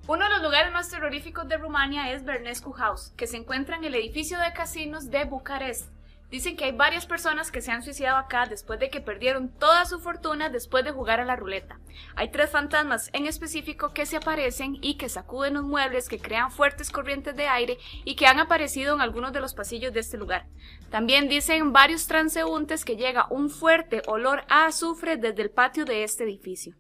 [0.08, 3.84] Uno de los lugares más terroríficos de Rumania es Bernescu House, que se encuentra en
[3.84, 5.99] el edificio de casinos de Bucarest.
[6.30, 9.86] Dicen que hay varias personas que se han suicidado acá después de que perdieron toda
[9.86, 11.80] su fortuna después de jugar a la ruleta.
[12.15, 16.52] Hay tres fantasmas en específico que se aparecen y que sacuden los muebles, que crean
[16.52, 20.18] fuertes corrientes de aire y que han aparecido en algunos de los pasillos de este
[20.18, 20.46] lugar.
[20.92, 26.04] También dicen varios transeúntes que llega un fuerte olor a azufre desde el patio de
[26.04, 26.76] este edificio.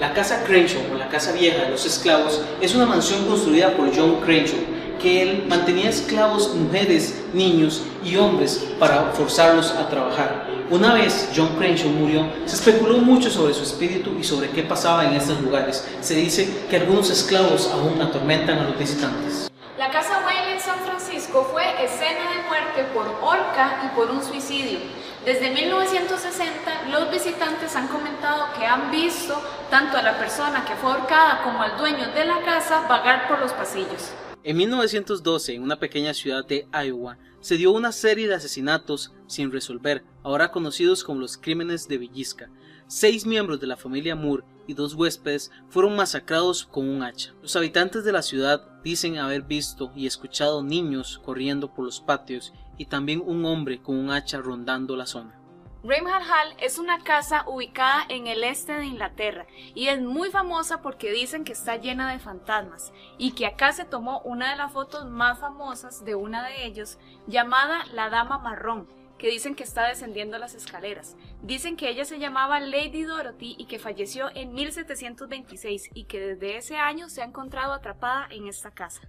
[0.00, 3.94] La casa Crenshaw o la casa vieja de los esclavos es una mansión construida por
[3.94, 4.58] John Crenshaw,
[4.98, 10.46] que él mantenía esclavos mujeres, niños y hombres para forzarlos a trabajar.
[10.70, 15.04] Una vez John Crenshaw murió, se especuló mucho sobre su espíritu y sobre qué pasaba
[15.04, 15.86] en estos lugares.
[16.00, 19.48] Se dice que algunos esclavos aún atormentan a los visitantes.
[19.78, 24.22] La casa Whale en San Francisco fue escena de muerte por horca y por un
[24.24, 24.78] suicidio.
[25.24, 30.92] Desde 1960, los visitantes han comentado que han visto tanto a la persona que fue
[30.92, 34.12] ahorcada como al dueño de la casa vagar por los pasillos.
[34.46, 39.50] En 1912, en una pequeña ciudad de Iowa, se dio una serie de asesinatos sin
[39.50, 42.48] resolver, ahora conocidos como los crímenes de Villisca.
[42.86, 47.34] Seis miembros de la familia Moore y dos huéspedes fueron masacrados con un hacha.
[47.42, 52.52] Los habitantes de la ciudad dicen haber visto y escuchado niños corriendo por los patios
[52.78, 55.40] y también un hombre con un hacha rondando la zona.
[55.82, 60.82] Bramhall Hall es una casa ubicada en el este de Inglaterra y es muy famosa
[60.82, 64.72] porque dicen que está llena de fantasmas y que acá se tomó una de las
[64.72, 69.86] fotos más famosas de una de ellos llamada la Dama Marrón que dicen que está
[69.86, 71.16] descendiendo las escaleras.
[71.42, 76.56] Dicen que ella se llamaba Lady Dorothy y que falleció en 1726 y que desde
[76.56, 79.02] ese año se ha encontrado atrapada en esta casa.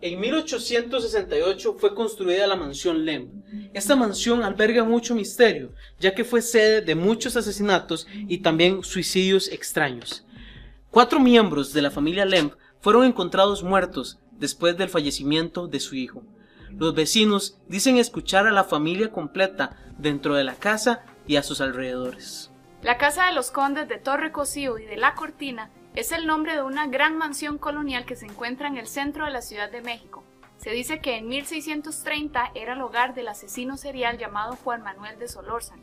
[0.00, 3.32] En 1868 fue construida la mansión Lemp.
[3.74, 9.48] Esta mansión alberga mucho misterio, ya que fue sede de muchos asesinatos y también suicidios
[9.48, 10.24] extraños.
[10.92, 16.22] Cuatro miembros de la familia Lemp fueron encontrados muertos después del fallecimiento de su hijo.
[16.70, 21.60] Los vecinos dicen escuchar a la familia completa dentro de la casa y a sus
[21.60, 22.52] alrededores.
[22.82, 26.54] La Casa de los Condes de Torre Cosío y de La Cortina es el nombre
[26.54, 29.82] de una gran mansión colonial que se encuentra en el centro de la Ciudad de
[29.82, 30.22] México.
[30.58, 35.28] Se dice que en 1630 era el hogar del asesino serial llamado Juan Manuel de
[35.28, 35.82] Solórzano,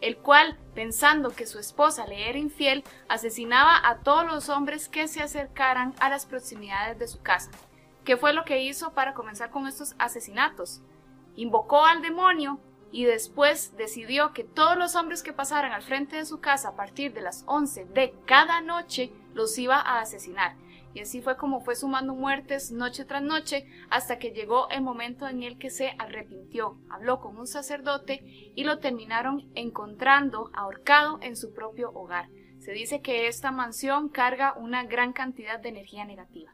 [0.00, 5.08] el cual, pensando que su esposa le era infiel, asesinaba a todos los hombres que
[5.08, 7.50] se acercaran a las proximidades de su casa.
[8.04, 10.82] ¿Qué fue lo que hizo para comenzar con estos asesinatos?
[11.36, 12.58] Invocó al demonio
[12.92, 16.76] y después decidió que todos los hombres que pasaran al frente de su casa a
[16.76, 20.56] partir de las 11 de cada noche los iba a asesinar.
[20.94, 25.26] Y así fue como fue sumando muertes noche tras noche hasta que llegó el momento
[25.26, 28.22] en el que se arrepintió, habló con un sacerdote
[28.54, 32.28] y lo terminaron encontrando ahorcado en su propio hogar.
[32.60, 36.53] Se dice que esta mansión carga una gran cantidad de energía negativa.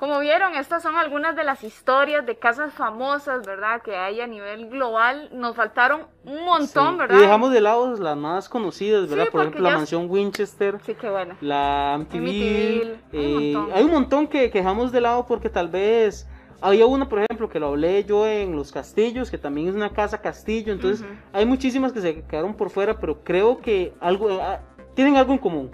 [0.00, 3.82] Como vieron, estas son algunas de las historias de casas famosas, ¿verdad?
[3.82, 5.28] Que hay a nivel global.
[5.30, 7.18] Nos faltaron un montón, Sí, ¿verdad?
[7.18, 9.26] Y dejamos de lado las más conocidas, ¿verdad?
[9.26, 11.36] Sí, Por ejemplo, la mansión Winchester, Sí, qué bueno.
[11.42, 13.76] la un eh, montón.
[13.76, 16.26] hay un montón que, que dejamos de lado porque tal vez
[16.62, 19.90] había una, por ejemplo, que lo hablé yo en Los Castillos, que también es una
[19.90, 20.72] casa castillo.
[20.72, 21.14] Entonces, Ujú.
[21.34, 24.60] hay muchísimas que se quedaron por fuera, pero creo que algo ah,
[24.94, 25.70] tienen algo en común.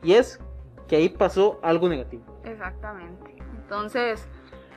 [0.00, 0.38] Y es
[0.86, 2.22] que ahí pasó algo negativo.
[2.44, 3.34] Exactamente.
[3.64, 4.28] Entonces,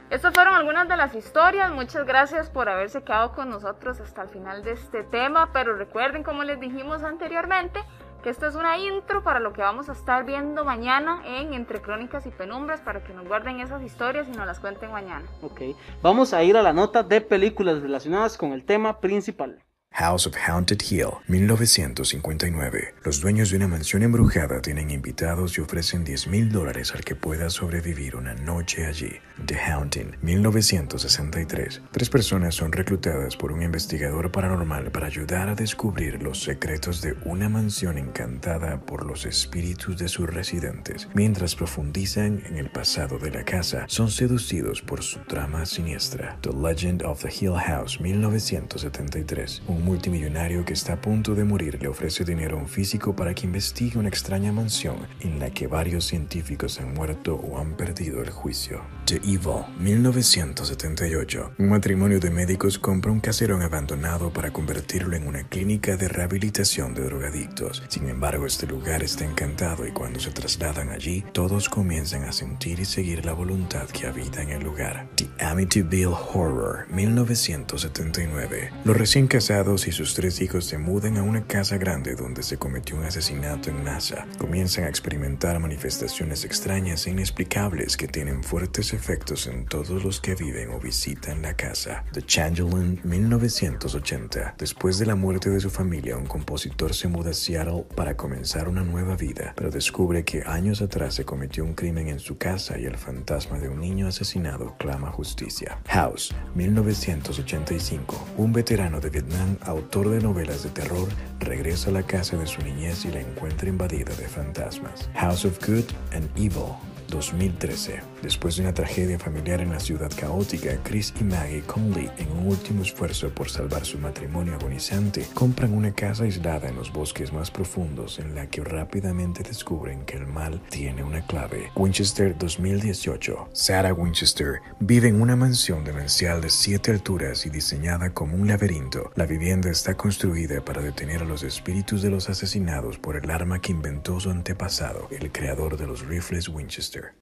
[0.09, 1.71] estas fueron algunas de las historias.
[1.71, 5.49] Muchas gracias por haberse quedado con nosotros hasta el final de este tema.
[5.51, 7.81] Pero recuerden, como les dijimos anteriormente,
[8.23, 11.81] que esta es una intro para lo que vamos a estar viendo mañana en Entre
[11.81, 15.25] Crónicas y Penumbras para que nos guarden esas historias y nos las cuenten mañana.
[15.41, 15.61] Ok,
[16.01, 19.61] vamos a ir a la nota de películas relacionadas con el tema principal.
[19.97, 22.93] House of Haunted Hill, 1959.
[23.03, 27.15] Los dueños de una mansión embrujada tienen invitados y ofrecen 10 mil dólares al que
[27.15, 29.13] pueda sobrevivir una noche allí.
[29.47, 31.81] The Haunting, 1963.
[31.91, 37.15] Tres personas son reclutadas por un investigador paranormal para ayudar a descubrir los secretos de
[37.25, 41.07] una mansión encantada por los espíritus de sus residentes.
[41.15, 46.37] Mientras profundizan en el pasado de la casa, son seducidos por su trama siniestra.
[46.41, 49.63] The Legend of the Hill House, 1973.
[49.67, 53.33] Un multimillonario que está a punto de morir le ofrece dinero a un físico para
[53.33, 58.21] que investigue una extraña mansión en la que varios científicos han muerto o han perdido
[58.21, 58.81] el juicio.
[59.05, 61.53] The Evil, 1978.
[61.57, 66.93] Un matrimonio de médicos compra un caserón abandonado para convertirlo en una clínica de rehabilitación
[66.93, 67.83] de drogadictos.
[67.87, 72.79] Sin embargo, este lugar está encantado y cuando se trasladan allí, todos comienzan a sentir
[72.79, 75.07] y seguir la voluntad que habita en el lugar.
[75.15, 78.71] The Amityville Horror, 1979.
[78.83, 82.55] Los recién casados y sus tres hijos se mudan a una casa grande donde se
[82.55, 84.25] cometió un asesinato en NASA.
[84.37, 90.35] Comienzan a experimentar manifestaciones extrañas e inexplicables que tienen fuertes efectos en todos los que
[90.35, 92.05] viven o visitan la casa.
[92.13, 94.55] The Changeling, 1980.
[94.57, 98.69] Después de la muerte de su familia, un compositor se muda a Seattle para comenzar
[98.69, 102.79] una nueva vida, pero descubre que años atrás se cometió un crimen en su casa
[102.79, 105.81] y el fantasma de un niño asesinado clama justicia.
[105.87, 108.27] House, 1985.
[108.37, 111.07] Un veterano de Vietnam, autor de novelas de terror,
[111.39, 115.09] regresa a la casa de su niñez y la encuentra invadida de fantasmas.
[115.15, 116.75] House of Good and Evil,
[117.09, 118.01] 2013.
[118.21, 122.47] Después de una tragedia familiar en la ciudad caótica, Chris y Maggie Conley, en un
[122.47, 127.51] último esfuerzo por salvar su matrimonio agonizante, compran una casa aislada en los bosques más
[127.51, 131.71] profundos en la que rápidamente descubren que el mal tiene una clave.
[131.75, 133.49] Winchester 2018.
[133.53, 139.11] Sarah Winchester vive en una mansión demencial de siete alturas y diseñada como un laberinto.
[139.15, 143.59] La vivienda está construida para detener a los espíritus de los asesinados por el arma
[143.61, 147.13] que inventó su antepasado, el creador de los rifles Winchester.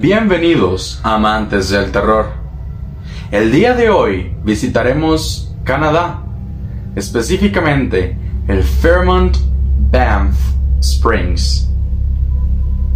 [0.00, 2.30] Bienvenidos, amantes del terror.
[3.30, 6.22] El día de hoy visitaremos Canadá,
[6.94, 9.36] específicamente el Fairmont
[9.90, 10.38] Banff
[10.80, 11.68] Springs.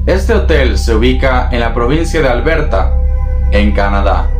[0.06, 2.94] Este hotel se ubica en la provincia de Alberta,
[3.50, 4.30] en Canadá,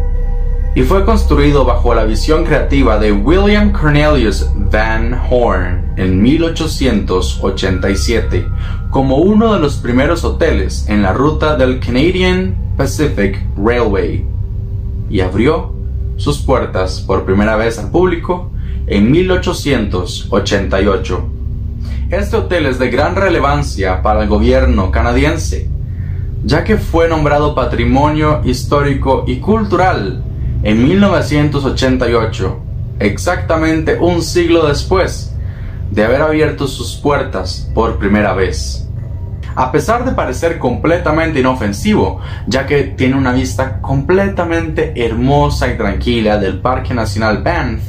[0.75, 8.47] y fue construido bajo la visión creativa de William Cornelius Van Horn en 1887
[8.91, 14.25] como uno de los primeros hoteles en la ruta del Canadian Pacific Railway
[15.11, 15.75] y abrió
[16.17, 18.51] sus puertas por primera vez al público
[18.87, 21.25] en 1888.
[22.09, 25.69] Este hotel es de gran relevancia para el gobierno canadiense,
[26.45, 30.25] ya que fue nombrado Patrimonio Histórico y Cultural
[30.63, 32.61] en 1988,
[33.01, 35.35] exactamente un siglo después
[35.91, 38.89] de haber abierto sus puertas por primera vez.
[39.55, 46.39] A pesar de parecer completamente inofensivo, ya que tiene una vista completamente hermosa y tranquila
[46.39, 47.83] del Parque Nacional Banff,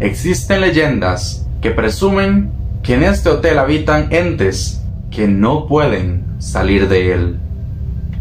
[0.00, 2.50] existen leyendas que presumen
[2.82, 7.38] que en este hotel habitan entes que no pueden salir de él.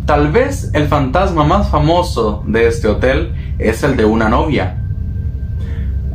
[0.06, 4.78] Tal vez el fantasma más famoso de este hotel es el de una novia.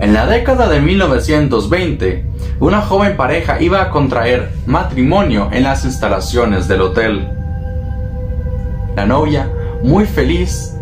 [0.01, 2.27] En la década de 1920,
[2.61, 7.29] una joven pareja iba a contraer matrimonio en las instalaciones del hotel.
[8.97, 9.49] La novia,
[9.83, 10.77] muy feliz,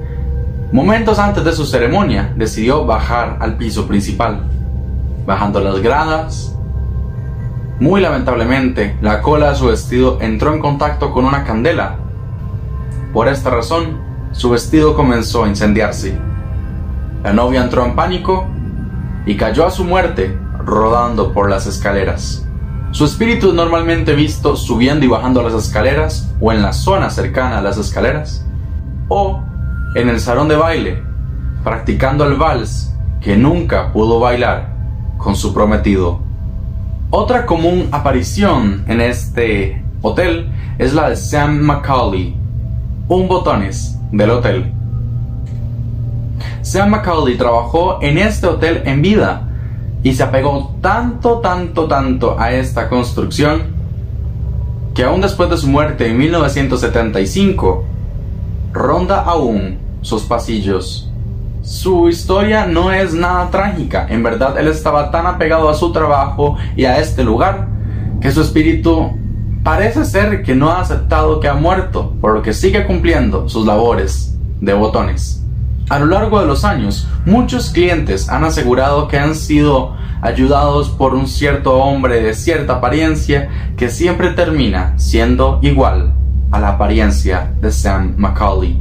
[0.73, 4.44] momentos antes de su ceremonia, decidió bajar al piso principal.
[5.27, 6.57] Bajando las gradas,
[7.81, 11.96] Muy lamentablemente, la cola de su vestido entró en contacto con una candela.
[13.14, 13.99] Por esta razón,
[14.33, 16.30] su vestido comenzó a incendiarse.
[17.22, 18.46] La novia entró en pánico
[19.26, 22.46] y cayó a su muerte rodando por las escaleras.
[22.92, 27.59] Su espíritu es normalmente visto subiendo y bajando las escaleras o en la zona cercana
[27.59, 28.44] a las escaleras
[29.09, 29.42] o
[29.94, 31.11] en el salón de baile
[31.62, 34.74] practicando el vals que nunca pudo bailar
[35.18, 36.20] con su prometido.
[37.11, 42.35] Otra común aparición en este hotel es la de Sam Macaulay,
[43.09, 44.72] un botones del hotel.
[46.62, 49.49] Sam Macaulay trabajó en este hotel en vida
[50.03, 53.79] y se apegó tanto, tanto, tanto a esta construcción
[54.94, 57.85] que aún después de su muerte en 1975
[58.73, 61.11] ronda aún sus pasillos.
[61.62, 66.57] Su historia no es nada trágica, en verdad él estaba tan apegado a su trabajo
[66.77, 67.68] y a este lugar
[68.20, 69.11] que su espíritu
[69.62, 73.66] parece ser que no ha aceptado que ha muerto, por lo que sigue cumpliendo sus
[73.66, 75.39] labores de botones.
[75.90, 81.14] A lo largo de los años, muchos clientes han asegurado que han sido ayudados por
[81.14, 86.14] un cierto hombre de cierta apariencia que siempre termina siendo igual
[86.53, 88.81] a la apariencia de Sam Macaulay.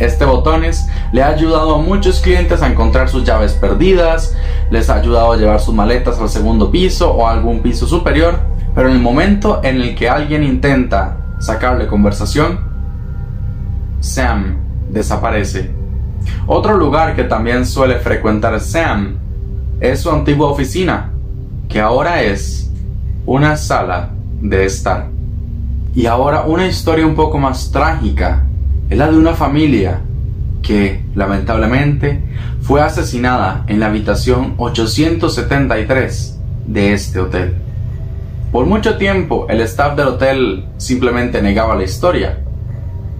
[0.00, 4.36] Este botones le ha ayudado a muchos clientes a encontrar sus llaves perdidas,
[4.72, 8.40] les ha ayudado a llevar sus maletas al segundo piso o algún piso superior,
[8.74, 12.58] pero en el momento en el que alguien intenta sacarle conversación,
[14.00, 14.56] Sam
[14.90, 15.81] desaparece.
[16.46, 19.16] Otro lugar que también suele frecuentar Sam
[19.80, 21.12] es su antigua oficina,
[21.68, 22.70] que ahora es
[23.26, 25.08] una sala de estar.
[25.94, 28.44] Y ahora una historia un poco más trágica
[28.88, 30.00] es la de una familia
[30.62, 32.22] que, lamentablemente,
[32.62, 37.54] fue asesinada en la habitación 873 de este hotel.
[38.52, 42.38] Por mucho tiempo el staff del hotel simplemente negaba la historia.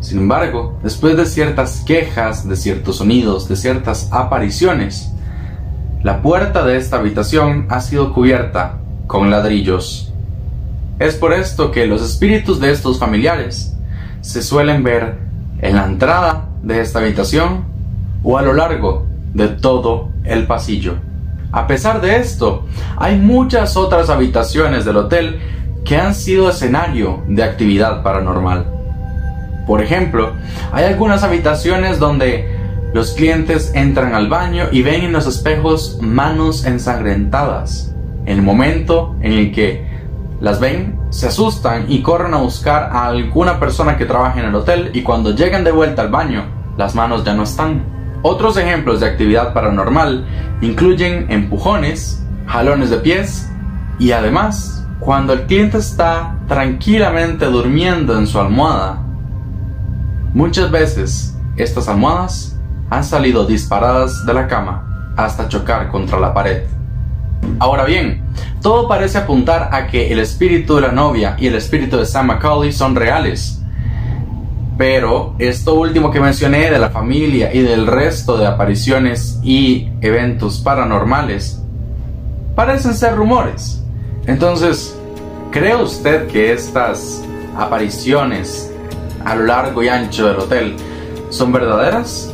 [0.03, 5.11] Sin embargo, después de ciertas quejas, de ciertos sonidos, de ciertas apariciones,
[6.03, 10.13] la puerta de esta habitación ha sido cubierta con ladrillos
[11.03, 13.75] es por esto que los espíritus de estos familiares
[14.21, 15.19] se suelen ver
[15.61, 17.65] en la entrada de esta habitación
[18.23, 20.95] o a lo largo de todo el pasillo.
[21.51, 25.41] A pesar de esto, hay muchas otras habitaciones del hotel
[25.85, 28.67] que han sido escenario de actividad paranormal.
[29.67, 30.33] Por ejemplo,
[30.73, 36.67] hay algunas habitaciones donde los clientes entran al baño y ven en los espejos manos
[36.67, 37.95] ensangrentadas.
[38.27, 39.91] En el momento en el que
[40.41, 44.55] las ven, se asustan y corren a buscar a alguna persona que trabaje en el
[44.55, 46.45] hotel y cuando llegan de vuelta al baño,
[46.77, 47.83] las manos ya no están.
[48.23, 50.27] Otros ejemplos de actividad paranormal
[50.61, 53.51] incluyen empujones, jalones de pies
[53.99, 59.03] y además, cuando el cliente está tranquilamente durmiendo en su almohada,
[60.33, 62.57] muchas veces estas almohadas
[62.91, 66.63] han salido disparadas de la cama hasta chocar contra la pared.
[67.59, 68.23] Ahora bien,
[68.61, 72.27] todo parece apuntar a que el espíritu de la novia y el espíritu de Sam
[72.27, 73.61] Macaulay son reales.
[74.79, 80.59] Pero esto último que mencioné de la familia y del resto de apariciones y eventos
[80.59, 81.63] paranormales
[82.55, 83.83] parecen ser rumores.
[84.27, 84.97] Entonces,
[85.51, 87.23] ¿cree usted que estas
[87.57, 88.72] apariciones
[89.25, 90.77] a lo largo y ancho del hotel
[91.31, 92.33] son verdaderas?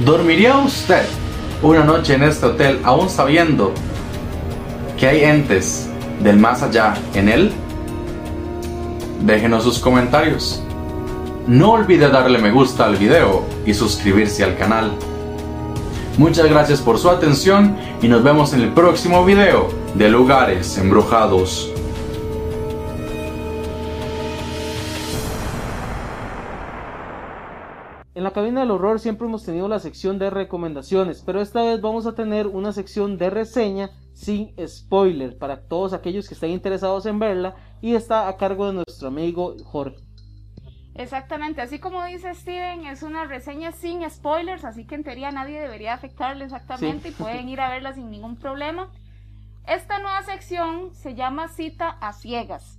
[0.00, 1.04] ¿Dormiría usted
[1.62, 3.72] una noche en este hotel aún sabiendo
[4.98, 5.88] que hay entes
[6.22, 7.52] del más allá en él?
[9.20, 10.62] Déjenos sus comentarios.
[11.46, 14.92] No olvide darle me gusta al video y suscribirse al canal.
[16.16, 21.73] Muchas gracias por su atención y nos vemos en el próximo video de lugares embrujados.
[28.24, 31.82] En la cabina del horror siempre hemos tenido la sección de recomendaciones, pero esta vez
[31.82, 37.04] vamos a tener una sección de reseña sin spoiler para todos aquellos que estén interesados
[37.04, 39.98] en verla y está a cargo de nuestro amigo Jorge.
[40.94, 45.60] Exactamente, así como dice Steven, es una reseña sin spoilers, así que en teoría nadie
[45.60, 47.14] debería afectarle exactamente Sí.
[47.14, 48.90] y pueden ir a verla sin ningún problema.
[49.66, 52.78] Esta nueva sección se llama Cita a Ciegas.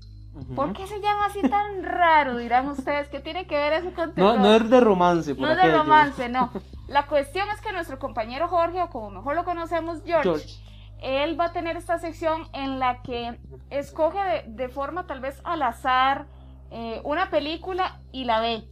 [0.56, 2.38] ¿Por qué se llama así tan raro?
[2.38, 4.40] Dirán ustedes, ¿qué tiene que ver eso con No, terror?
[4.40, 6.52] no es de romance, por No es de romance, no.
[6.88, 10.56] La cuestión es que nuestro compañero Jorge, o como mejor lo conocemos, George, George.
[11.02, 15.40] él va a tener esta sección en la que escoge de, de forma tal vez
[15.46, 16.26] al azar
[16.72, 18.68] eh, una película y la ve.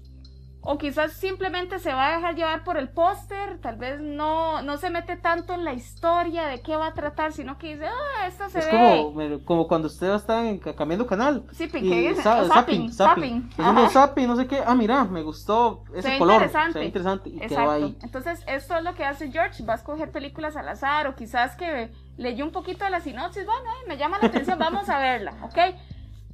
[0.66, 4.78] O quizás simplemente se va a dejar llevar por el póster, tal vez no, no
[4.78, 8.28] se mete tanto en la historia de qué va a tratar, sino que dice, ah,
[8.28, 8.72] esto se Es ve.
[8.72, 11.43] como, como cuando ustedes están cambiando canal.
[11.51, 12.22] Sí, y ¿qué dice?
[12.22, 13.49] sa- O zapping, zapping.
[13.89, 14.64] Zapping, no sé qué.
[14.66, 16.36] Ah, mira, me gustó Se ese ve color.
[16.36, 16.74] interesante.
[16.74, 17.30] Se ve interesante.
[17.30, 17.72] Y Exacto.
[17.72, 17.97] ahí.
[18.01, 19.64] Entonces, esto es lo que hace George.
[19.66, 23.45] Va a escoger películas al azar o quizás que leyó un poquito de la sinopsis.
[23.45, 25.57] Bueno, ay, me llama la atención, vamos a verla, ¿ok?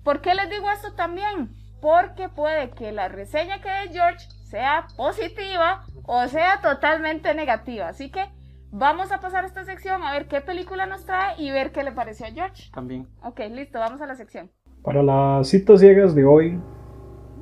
[0.04, 1.50] ¿Por qué les digo esto también?
[1.82, 7.88] Porque puede que la reseña que dé George sea positiva o sea totalmente negativa.
[7.88, 8.26] Así que
[8.72, 11.84] vamos a pasar a esta sección a ver qué película nos trae y ver qué
[11.84, 12.70] le pareció a George.
[12.74, 13.08] También.
[13.24, 14.50] Ok, listo, vamos a la sección.
[14.84, 16.60] Para las citas ciegas de hoy,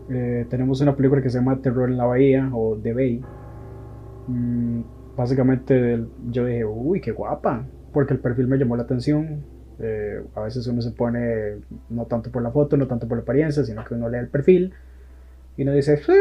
[0.10, 3.22] eh, tenemos una película que se llama Terror en la Bahía o The Bay.
[4.28, 4.82] Mm,
[5.16, 9.46] básicamente el- yo dije, uy, qué guapa, porque el perfil me llamó la atención.
[9.80, 11.58] Eh, a veces uno se pone
[11.90, 14.28] no tanto por la foto, no tanto por la apariencia, sino que uno lee el
[14.28, 14.74] perfil
[15.56, 16.14] y uno dice, sí,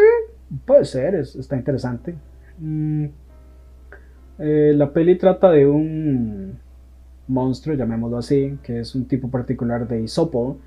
[0.67, 2.15] puede ser, es- está interesante.
[2.59, 3.07] Mm,
[4.39, 6.59] eh, la peli trata de un
[7.29, 10.59] monstruo, llamémoslo así, que es un tipo particular de isópodo,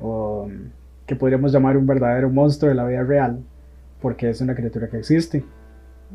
[0.00, 0.48] o
[1.06, 3.40] que podríamos llamar un verdadero monstruo de la vida real,
[4.00, 5.44] porque es una criatura que existe.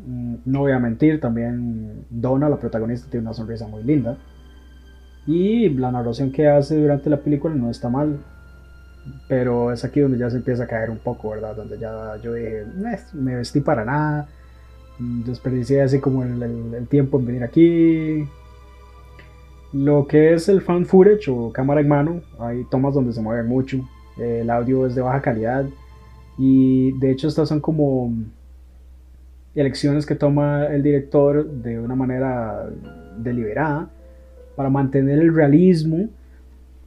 [0.06, 4.16] Mm, No voy a mentir, también Donna, la protagonista, tiene una sonrisa muy linda.
[5.26, 8.18] Y la narración que hace durante la película no está mal.
[9.28, 11.54] Pero es aquí donde ya se empieza a caer un poco, ¿verdad?
[11.56, 14.28] Donde ya yo dije, "Eh, me vestí para nada.
[14.98, 18.26] Mm, Desperdicié así como el, tiempo en venir aquí.
[19.72, 23.42] Lo que es el fan footage o cámara en mano, hay tomas donde se mueve
[23.42, 23.80] mucho.
[24.18, 25.66] El audio es de baja calidad.
[26.38, 28.12] Y de hecho estas son como
[29.54, 32.68] elecciones que toma el director de una manera
[33.18, 33.90] deliberada
[34.56, 36.08] para mantener el realismo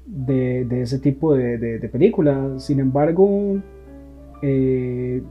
[0.06, 2.60] de, ese tipo de, de, de película.
[2.60, 3.62] Sin embargo,
[4.42, 5.22] eh,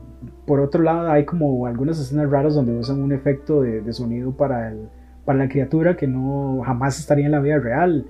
[0.46, 4.74] por otro lado hay como algunas escenas raras donde usan un efecto de, sonido para,
[5.26, 8.06] la criatura que no jamás estaría en la vida real.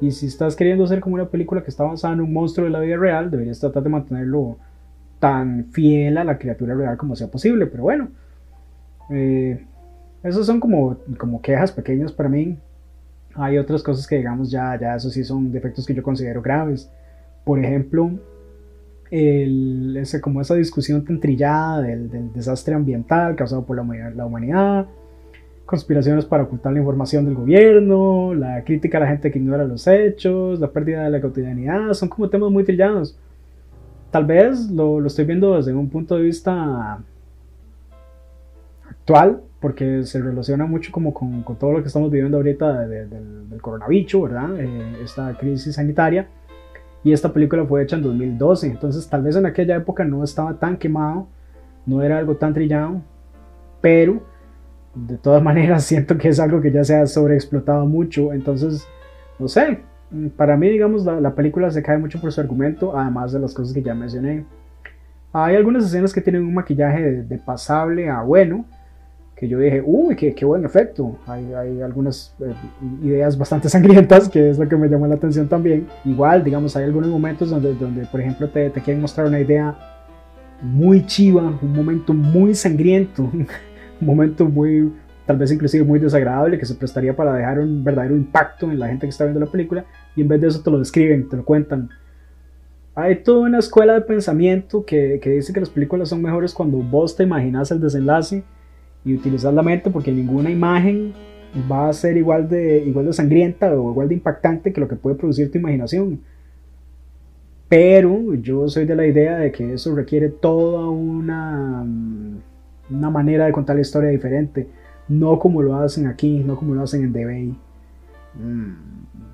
[0.00, 2.70] Y si estás queriendo hacer como una película que está basada en un monstruo de
[2.70, 4.58] la vida real, deberías tratar de mantenerlo
[5.18, 7.66] tan fiel a la criatura real como sea posible.
[7.66, 8.08] Pero bueno,
[9.10, 9.66] eh,
[10.22, 12.58] esos son como quejas pequeñas para mí.
[13.38, 16.90] Hay otras cosas que digamos ya, ya eso sí son defectos que yo considero graves.
[17.44, 18.10] Por ejemplo,
[19.10, 24.26] el, ese, como esa discusión tan trillada del, del desastre ambiental causado por la, la
[24.26, 24.86] humanidad,
[25.64, 29.86] conspiraciones para ocultar la información del gobierno, la crítica a la gente que ignora los
[29.86, 33.16] hechos, la pérdida de la cotidianidad, son como temas muy trillados.
[34.10, 36.98] Tal vez lo, lo estoy viendo desde un punto de vista
[39.08, 42.88] actual, porque se relaciona mucho como con, con todo lo que estamos viviendo ahorita de-
[42.88, 44.50] de- del, del coronavirus, ¿verdad?
[44.60, 46.28] Eh, esta crisis sanitaria.
[47.02, 50.54] Y esta película fue hecha en 2012, entonces tal vez en aquella época no estaba
[50.54, 51.26] tan quemado,
[51.86, 53.00] no era algo tan trillado,
[53.80, 54.20] pero
[54.94, 58.86] de todas maneras siento que es algo que ya se ha sobreexplotado mucho, entonces,
[59.38, 59.80] no sé,
[60.36, 63.54] para mí, digamos, la, la película se cae mucho por su argumento, además de las
[63.54, 64.44] cosas que ya mencioné.
[65.32, 68.64] Hay algunas escenas que tienen un maquillaje de, de pasable a bueno,
[69.38, 71.16] que yo dije, uy, qué, qué buen efecto.
[71.26, 72.52] Hay, hay algunas eh,
[73.04, 75.86] ideas bastante sangrientas, que es lo que me llamó la atención también.
[76.04, 79.76] Igual, digamos, hay algunos momentos donde, donde por ejemplo, te, te quieren mostrar una idea
[80.60, 83.46] muy chiva, un momento muy sangriento, un
[84.00, 84.92] momento muy,
[85.24, 88.88] tal vez inclusive muy desagradable, que se prestaría para dejar un verdadero impacto en la
[88.88, 89.84] gente que está viendo la película,
[90.16, 91.90] y en vez de eso te lo describen, te lo cuentan.
[92.96, 96.78] Hay toda una escuela de pensamiento que, que dice que las películas son mejores cuando
[96.78, 98.42] vos te imaginas el desenlace
[99.04, 101.12] y utilizas la mente porque ninguna imagen
[101.70, 104.96] va a ser igual de, igual de sangrienta o igual de impactante que lo que
[104.96, 106.20] puede producir tu imaginación.
[107.68, 111.84] Pero yo soy de la idea de que eso requiere toda una,
[112.90, 114.68] una manera de contar la historia diferente.
[115.08, 117.56] No como lo hacen aquí, no como lo hacen en The Bay.
[118.34, 118.72] Mm,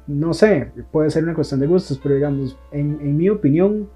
[0.07, 3.89] no sé, puede ser una cuestión de gustos, pero digamos, en, en mi opinión,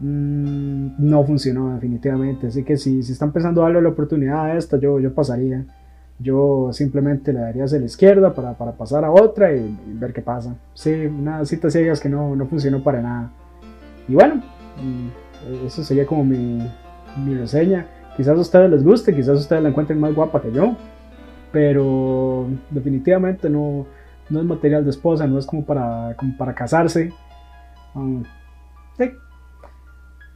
[0.00, 2.48] mm, no funcionó definitivamente.
[2.48, 5.64] Así que si, si están pensando darle la oportunidad a esta, yo, yo pasaría.
[6.18, 10.22] Yo simplemente le daría hacia la izquierda para, para pasar a otra y, ver qué
[10.22, 10.54] pasa.
[10.74, 13.32] Sí, unas citas ciegas que no, no funcionó para nada.
[14.08, 14.36] Y bueno,
[14.80, 16.62] mm, eso sería como mi,
[17.24, 17.86] mi reseña.
[18.16, 20.76] Quizás a ustedes les guste, quizás ustedes la encuentren más guapa que yo.
[21.50, 23.86] Pero definitivamente no,
[24.30, 27.12] no es material de esposa, no es como para, como para casarse.
[27.94, 28.22] Um,
[28.96, 29.10] sí.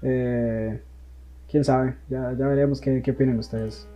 [0.08, 0.80] Eh,
[1.50, 3.88] Quién sabe, ya, ya veremos qué, qué opinan ustedes.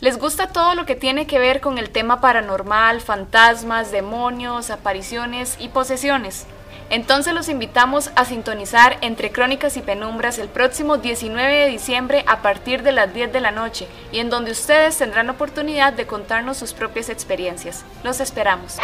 [0.00, 5.56] ¿Les gusta todo lo que tiene que ver con el tema paranormal, fantasmas, demonios, apariciones
[5.58, 6.46] y posesiones?
[6.94, 12.40] Entonces los invitamos a sintonizar entre Crónicas y Penumbras el próximo 19 de diciembre a
[12.40, 16.56] partir de las 10 de la noche y en donde ustedes tendrán oportunidad de contarnos
[16.56, 17.84] sus propias experiencias.
[18.04, 18.76] Los esperamos.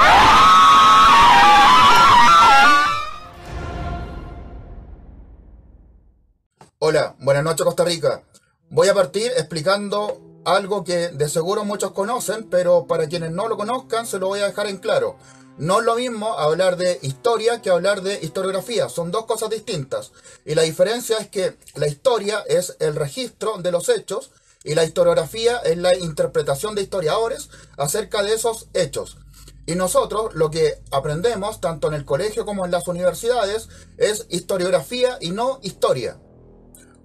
[6.81, 8.25] Hola, buenas noches Costa Rica.
[8.71, 13.57] Voy a partir explicando algo que de seguro muchos conocen, pero para quienes no lo
[13.57, 15.17] conozcan se lo voy a dejar en claro.
[15.61, 20.11] No es lo mismo hablar de historia que hablar de historiografía, son dos cosas distintas.
[20.47, 24.31] Y la diferencia es que la historia es el registro de los hechos
[24.65, 29.19] y la historiografía es la interpretación de historiadores acerca de esos hechos.
[29.67, 35.19] Y nosotros lo que aprendemos, tanto en el colegio como en las universidades, es historiografía
[35.21, 36.19] y no historia.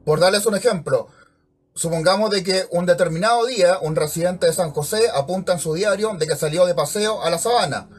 [0.06, 1.10] Por darles un ejemplo,
[1.74, 6.14] supongamos de que un determinado día un residente de San José apunta en su diario
[6.18, 7.90] de que salió de paseo a la sabana.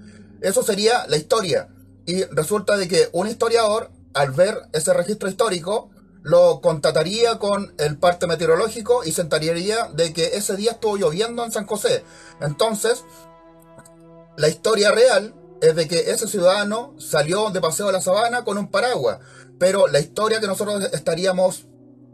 [0.40, 1.68] Eso sería la historia.
[2.06, 5.90] Y resulta de que un historiador, al ver ese registro histórico,
[6.22, 11.44] lo contataría con el parte meteorológico y se enteraría de que ese día estuvo lloviendo
[11.44, 12.04] en San José.
[12.40, 13.04] Entonces,
[14.36, 18.58] la historia real es de que ese ciudadano salió de paseo a la sabana con
[18.58, 19.20] un paraguas.
[19.58, 21.66] Pero la historia que nosotros estaríamos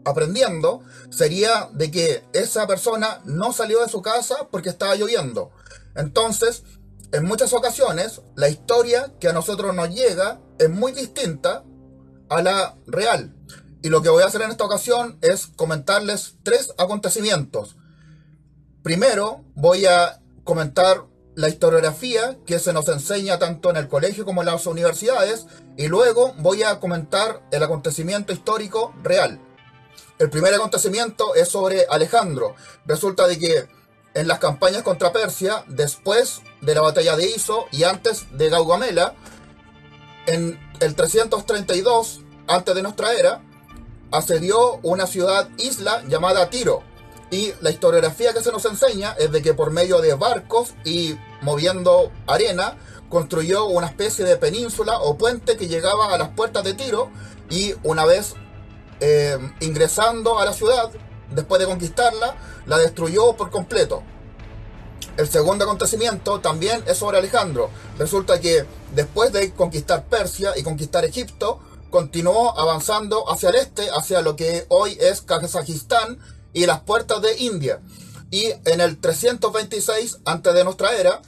[0.05, 5.51] aprendiendo sería de que esa persona no salió de su casa porque estaba lloviendo.
[5.95, 6.63] Entonces,
[7.13, 11.63] en muchas ocasiones, la historia que a nosotros nos llega es muy distinta
[12.27, 13.35] a la real.
[13.83, 17.75] Y lo que voy a hacer en esta ocasión es comentarles tres acontecimientos.
[18.81, 21.05] Primero, voy a comentar
[21.35, 25.45] la historiografía que se nos enseña tanto en el colegio como en las universidades
[25.77, 29.39] y luego voy a comentar el acontecimiento histórico real.
[30.17, 32.55] El primer acontecimiento es sobre Alejandro.
[32.87, 33.67] Resulta de que
[34.15, 39.13] en las campañas contra Persia, después de la batalla de Iso y antes de Gaugamela,
[40.25, 43.41] en el 332 antes de nuestra era,
[44.11, 46.83] asedió una ciudad isla llamada Tiro.
[47.31, 51.17] Y la historiografía que se nos enseña es de que por medio de barcos y
[51.41, 52.77] moviendo arena,
[53.09, 57.09] construyó una especie de península o puente que llegaba a las puertas de Tiro
[57.49, 58.35] y una vez
[58.99, 60.89] eh, ingresando a la ciudad,
[61.31, 62.35] después de conquistarla,
[62.65, 64.03] la destruyó por completo.
[65.15, 67.69] El segundo acontecimiento también es sobre Alejandro.
[67.99, 71.59] Resulta que después de conquistar Persia y conquistar Egipto,
[71.91, 76.17] continuó avanzando hacia el este, hacia lo que hoy es Kazajistán
[76.51, 77.79] y las puertas de India.
[78.31, 81.21] Y en el 326 antes de nuestra era,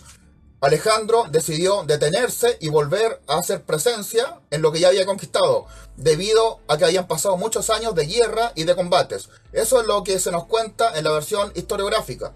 [0.61, 6.61] Alejandro decidió detenerse y volver a hacer presencia en lo que ya había conquistado, debido
[6.67, 9.29] a que habían pasado muchos años de guerra y de combates.
[9.53, 12.33] Eso es lo que se nos cuenta en la versión historiográfica.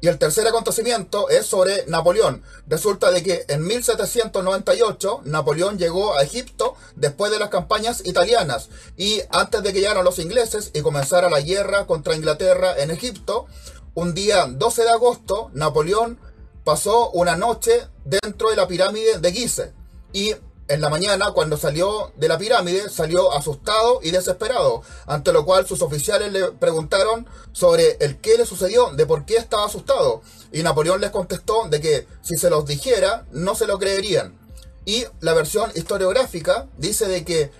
[0.00, 2.42] Y el tercer acontecimiento es sobre Napoleón.
[2.66, 9.22] Resulta de que en 1798 Napoleón llegó a Egipto después de las campañas italianas y
[9.30, 13.46] antes de que llegaran los ingleses y comenzara la guerra contra Inglaterra en Egipto,
[13.94, 16.18] un día 12 de agosto Napoleón
[16.64, 19.72] pasó una noche dentro de la pirámide de Gizeh
[20.12, 20.34] y
[20.68, 25.66] en la mañana, cuando salió de la pirámide, salió asustado y desesperado, ante lo cual
[25.66, 30.22] sus oficiales le preguntaron sobre el qué le sucedió, de por qué estaba asustado.
[30.52, 34.36] Y Napoleón les contestó de que si se los dijera, no se lo creerían.
[34.84, 37.50] Y la versión historiográfica dice de que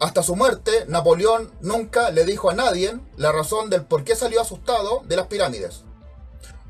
[0.00, 4.40] hasta su muerte, Napoleón nunca le dijo a nadie la razón del por qué salió
[4.40, 5.84] asustado de las pirámides.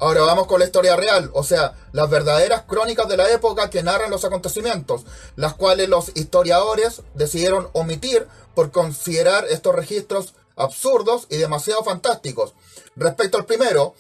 [0.01, 3.82] Ahora vamos con la historia real, o sea, las verdaderas crónicas de la época que
[3.82, 11.36] narran los acontecimientos, las cuales los historiadores decidieron omitir por considerar estos registros absurdos y
[11.38, 12.55] demasiado fantásticos.
[12.94, 13.94] Respecto al primero,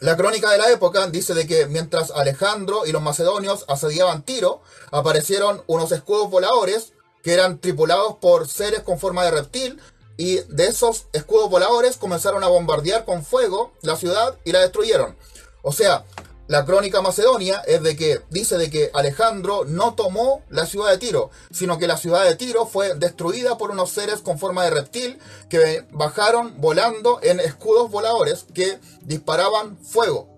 [0.00, 4.60] la crónica de la época dice de que mientras Alejandro y los macedonios asediaban Tiro,
[4.90, 9.80] aparecieron unos escudos voladores que eran tripulados por seres con forma de reptil
[10.16, 15.16] y de esos escudos voladores comenzaron a bombardear con fuego la ciudad y la destruyeron.
[15.62, 16.04] O sea,
[16.48, 20.98] la crónica macedonia es de que dice de que Alejandro no tomó la ciudad de
[20.98, 24.70] Tiro, sino que la ciudad de Tiro fue destruida por unos seres con forma de
[24.70, 30.28] reptil que bajaron volando en escudos voladores que disparaban fuego.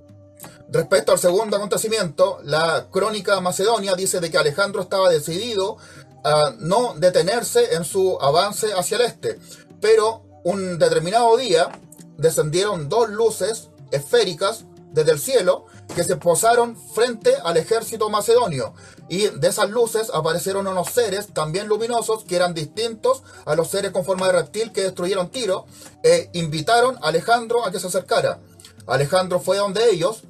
[0.68, 5.79] Respecto al segundo acontecimiento, la crónica macedonia dice de que Alejandro estaba decidido
[6.22, 9.39] a no detenerse en su avance hacia el este,
[9.85, 11.68] pero un determinado día
[12.16, 18.72] descendieron dos luces esféricas desde el cielo que se posaron frente al ejército macedonio
[19.11, 23.93] y de esas luces aparecieron unos seres también luminosos que eran distintos a los seres
[23.93, 25.66] con forma de reptil que destruyeron Tiro
[26.03, 28.41] e invitaron a Alejandro a que se acercara.
[28.87, 30.22] Alejandro fue donde ellos,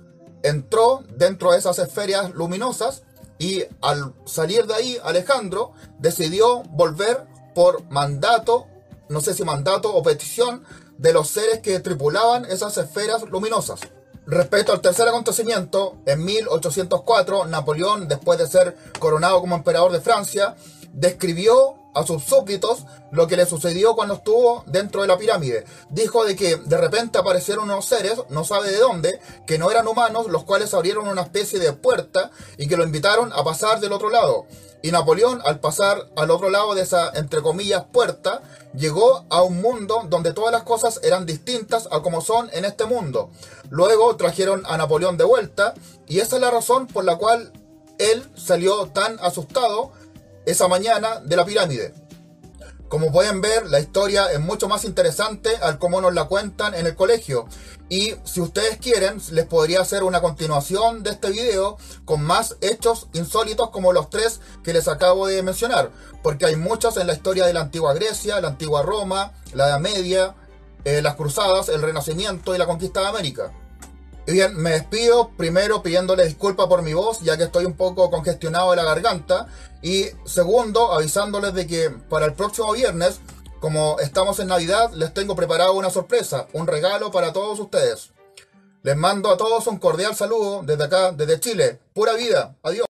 [0.42, 3.05] entró dentro de esas esferas luminosas
[3.38, 7.24] Y al salir de ahí, Alejandro decidió volver
[7.55, 8.66] por mandato,
[9.09, 10.64] no sé si mandato o petición,
[10.98, 13.80] de los seres que tripulaban esas esferas luminosas.
[14.26, 20.57] Respecto al tercer acontecimiento, en 1804, Napoleón, después de ser coronado como emperador de Francia,
[20.92, 25.64] describió a sus súbditos lo que le sucedió cuando estuvo dentro de la pirámide.
[25.90, 29.86] Dijo de que de repente aparecieron unos seres, no sabe de dónde, que no eran
[29.86, 33.92] humanos, los cuales abrieron una especie de puerta y que lo invitaron a pasar del
[33.92, 34.47] otro lado.
[34.82, 38.42] Y Napoleón, al pasar al otro lado de esa, entre comillas, puerta,
[38.74, 42.84] llegó a un mundo donde todas las cosas eran distintas a como son en este
[42.84, 43.30] mundo.
[43.70, 45.72] Luego trajeron a Napoleón de vuelta
[46.07, 47.51] y esa es la razón por la cual
[47.99, 49.92] él salió tan asustado
[50.47, 51.95] esa mañana de la pirámide.
[52.88, 56.86] Como pueden ver, la historia es mucho más interesante al cómo nos la cuentan en
[56.86, 57.47] el colegio.
[57.88, 63.09] Y si ustedes quieren, les podría hacer una continuación de este video con más hechos
[63.12, 65.90] insólitos como los tres que les acabo de mencionar.
[66.22, 69.80] Porque hay muchos en la historia de la antigua Grecia, la antigua Roma, la Edad
[69.80, 70.34] Media,
[70.84, 73.51] eh, las cruzadas, el Renacimiento y la conquista de América.
[74.27, 78.11] Y bien, me despido primero pidiéndole disculpas por mi voz, ya que estoy un poco
[78.11, 79.49] congestionado de la garganta.
[79.83, 83.20] Y segundo, avisándoles de que para el próximo viernes,
[83.61, 88.11] como estamos en Navidad, les tengo preparado una sorpresa, un regalo para todos ustedes.
[88.83, 91.79] Les mando a todos un cordial saludo desde acá, desde Chile.
[91.95, 92.55] Pura vida.
[92.62, 92.87] Adiós.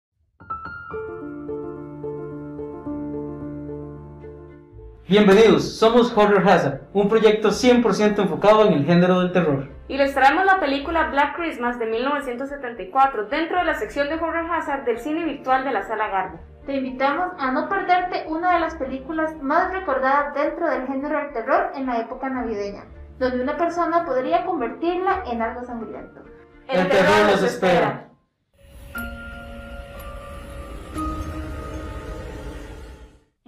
[5.11, 9.69] Bienvenidos, somos Horror Hazard, un proyecto 100% enfocado en el género del terror.
[9.89, 14.49] Y les traemos la película Black Christmas de 1974 dentro de la sección de Horror
[14.49, 16.39] Hazard del cine virtual de la Sala Garbo.
[16.65, 21.33] Te invitamos a no perderte una de las películas más recordadas dentro del género del
[21.33, 22.85] terror en la época navideña,
[23.19, 26.21] donde una persona podría convertirla en algo sangriento.
[26.69, 28.10] El, terror nos espera.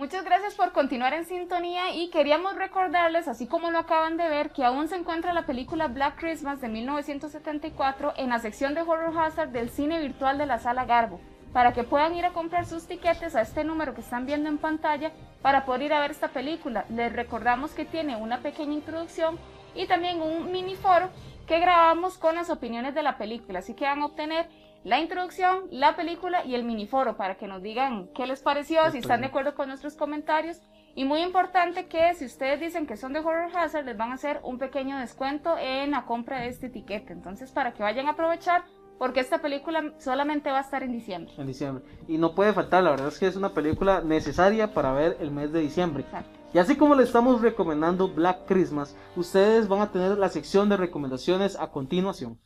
[0.02, 4.50] Muchas gracias por continuar en sintonía y queríamos recordarles, así como lo acaban de ver,
[4.50, 9.16] que aún se encuentra la película Black Christmas de 1974 en la sección de Horror
[9.16, 11.20] Hazard del cine virtual de la Sala Garbo,
[11.52, 14.58] para que puedan ir a comprar sus tiquetes a este número que están viendo en
[14.58, 16.84] pantalla para poder ir a ver esta película.
[16.88, 19.38] Les recordamos que tiene una pequeña introducción
[19.76, 21.10] y también un mini foro
[21.46, 24.48] que grabamos con las opiniones de la película, así que van a obtener
[24.84, 28.98] la introducción, la película y el miniforo para que nos digan qué les pareció, si
[28.98, 30.60] están de acuerdo con nuestros comentarios.
[30.94, 34.14] Y muy importante que si ustedes dicen que son de Horror Hazard, les van a
[34.14, 37.12] hacer un pequeño descuento en la compra de este etiquete.
[37.12, 38.64] Entonces, para que vayan a aprovechar,
[38.98, 41.32] porque esta película solamente va a estar en diciembre.
[41.38, 41.84] En diciembre.
[42.08, 45.30] Y no puede faltar, la verdad es que es una película necesaria para ver el
[45.30, 46.04] mes de diciembre.
[46.52, 50.76] Y así como le estamos recomendando Black Christmas, ustedes van a tener la sección de
[50.76, 52.38] recomendaciones a continuación.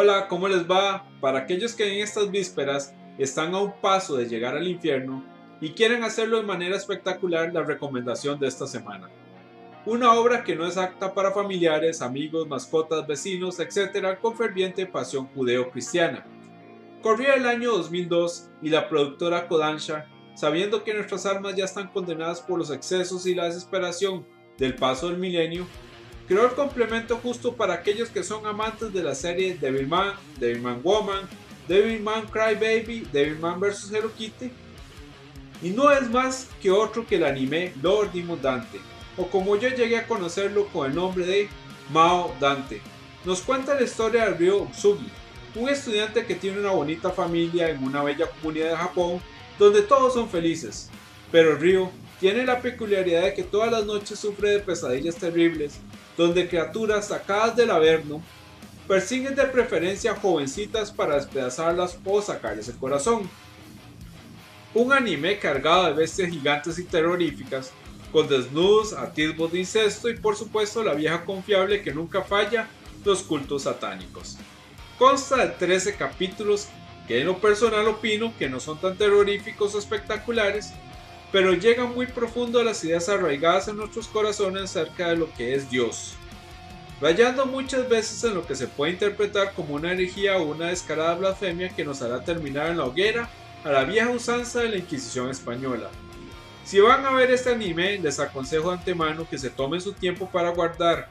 [0.00, 1.04] Hola, ¿cómo les va?
[1.20, 5.24] Para aquellos que en estas vísperas están a un paso de llegar al infierno
[5.60, 9.10] y quieren hacerlo de manera espectacular, la recomendación de esta semana.
[9.86, 14.20] Una obra que no es apta para familiares, amigos, mascotas, vecinos, etc.
[14.22, 16.24] con ferviente pasión judeo-cristiana.
[17.02, 22.40] Corría el año 2002 y la productora Kodansha, sabiendo que nuestras almas ya están condenadas
[22.40, 24.24] por los excesos y la desesperación
[24.58, 25.66] del paso del milenio,
[26.28, 31.26] creó el complemento justo para aquellos que son amantes de la serie Devilman, Devilman Woman,
[31.66, 34.52] Devilman Cry Baby, Devilman vs Hello Kitty.
[35.62, 38.78] Y no es más que otro que el anime Lord Demon Dante,
[39.16, 41.48] o como yo llegué a conocerlo con el nombre de
[41.90, 42.80] Mao Dante.
[43.24, 45.10] Nos cuenta la historia de Ryo Utsugi,
[45.56, 49.20] un estudiante que tiene una bonita familia en una bella comunidad de Japón
[49.58, 50.90] donde todos son felices.
[51.32, 51.90] Pero Ryo
[52.20, 55.78] tiene la peculiaridad de que todas las noches sufre de pesadillas terribles
[56.18, 58.20] donde criaturas sacadas del Averno
[58.88, 63.30] persiguen de preferencia jovencitas para despedazarlas o sacarles el corazón.
[64.74, 67.70] Un anime cargado de bestias gigantes y terroríficas,
[68.10, 72.68] con desnudos, atisbos de incesto y por supuesto la vieja confiable que nunca falla,
[73.04, 74.38] los cultos satánicos.
[74.98, 76.68] Consta de 13 capítulos
[77.06, 80.72] que en lo personal opino que no son tan terroríficos o espectaculares,
[81.30, 85.54] pero llegan muy profundo a las ideas arraigadas en nuestros corazones acerca de lo que
[85.54, 86.14] es Dios,
[87.00, 91.14] rayando muchas veces en lo que se puede interpretar como una herejía o una descarada
[91.14, 93.28] blasfemia que nos hará terminar en la hoguera
[93.64, 95.90] a la vieja usanza de la Inquisición española.
[96.64, 100.28] Si van a ver este anime, les aconsejo de antemano que se tomen su tiempo
[100.30, 101.08] para guardar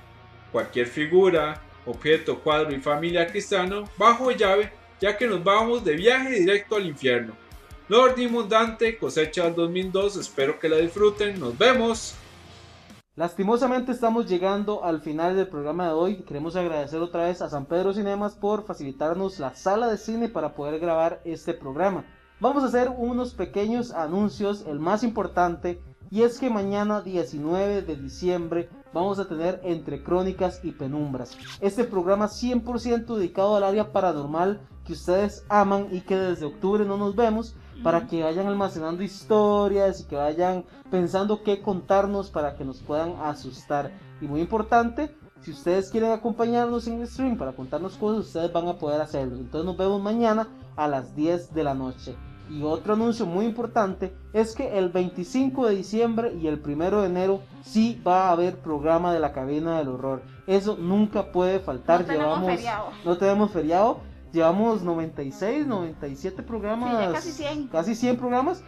[0.51, 6.29] cualquier figura, objeto, cuadro y familia cristiano bajo llave, ya que nos vamos de viaje
[6.29, 7.33] directo al infierno.
[7.89, 12.15] Lord Inmundante, cosecha del 2002, espero que la disfruten, nos vemos.
[13.15, 16.17] Lastimosamente estamos llegando al final del programa de hoy.
[16.23, 20.53] Queremos agradecer otra vez a San Pedro Cinemas por facilitarnos la sala de cine para
[20.53, 22.03] poder grabar este programa.
[22.41, 25.81] Vamos a hacer unos pequeños anuncios, el más importante,
[26.11, 31.37] y es que mañana 19 de diciembre vamos a tener Entre Crónicas y Penumbras.
[31.61, 36.97] Este programa 100% dedicado al área paranormal que ustedes aman y que desde octubre no
[36.97, 42.65] nos vemos para que vayan almacenando historias y que vayan pensando qué contarnos para que
[42.65, 43.91] nos puedan asustar.
[44.21, 48.67] Y muy importante, si ustedes quieren acompañarnos en el stream para contarnos cosas, ustedes van
[48.67, 49.37] a poder hacerlo.
[49.37, 52.15] Entonces nos vemos mañana a las 10 de la noche.
[52.49, 57.07] Y otro anuncio muy importante es que el 25 de diciembre y el 1 de
[57.07, 60.21] enero sí va a haber programa de la cabina del horror.
[60.47, 62.01] Eso nunca puede faltar.
[62.01, 62.85] No tenemos Llevamos, feriado.
[63.03, 63.99] no tenemos feriado.
[64.31, 67.07] Llevamos 96, 97 programas.
[67.07, 67.67] Sí, casi 100.
[67.67, 68.63] casi 100 programas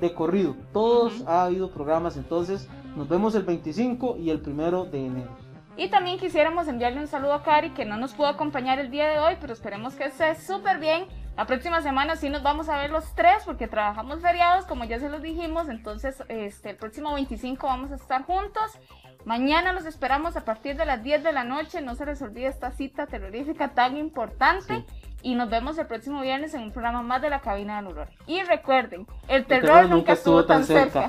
[0.00, 0.56] de corrido.
[0.72, 2.16] Todos ha habido programas.
[2.16, 5.46] Entonces nos vemos el 25 y el 1 de enero.
[5.76, 9.08] Y también quisiéramos enviarle un saludo a Cari que no nos pudo acompañar el día
[9.10, 11.04] de hoy, pero esperemos que esté súper bien.
[11.36, 14.98] La próxima semana sí nos vamos a ver los tres porque trabajamos feriados, como ya
[14.98, 15.68] se los dijimos.
[15.68, 18.78] Entonces, este, el próximo 25 vamos a estar juntos.
[19.26, 21.80] Mañana los esperamos a partir de las 10 de la noche.
[21.80, 24.84] No se les olvide esta cita terrorífica tan importante.
[25.20, 28.08] Y nos vemos el próximo viernes en un programa más de la cabina del horror.
[28.28, 31.08] Y recuerden, el terror, nunca estuvo tan cerca.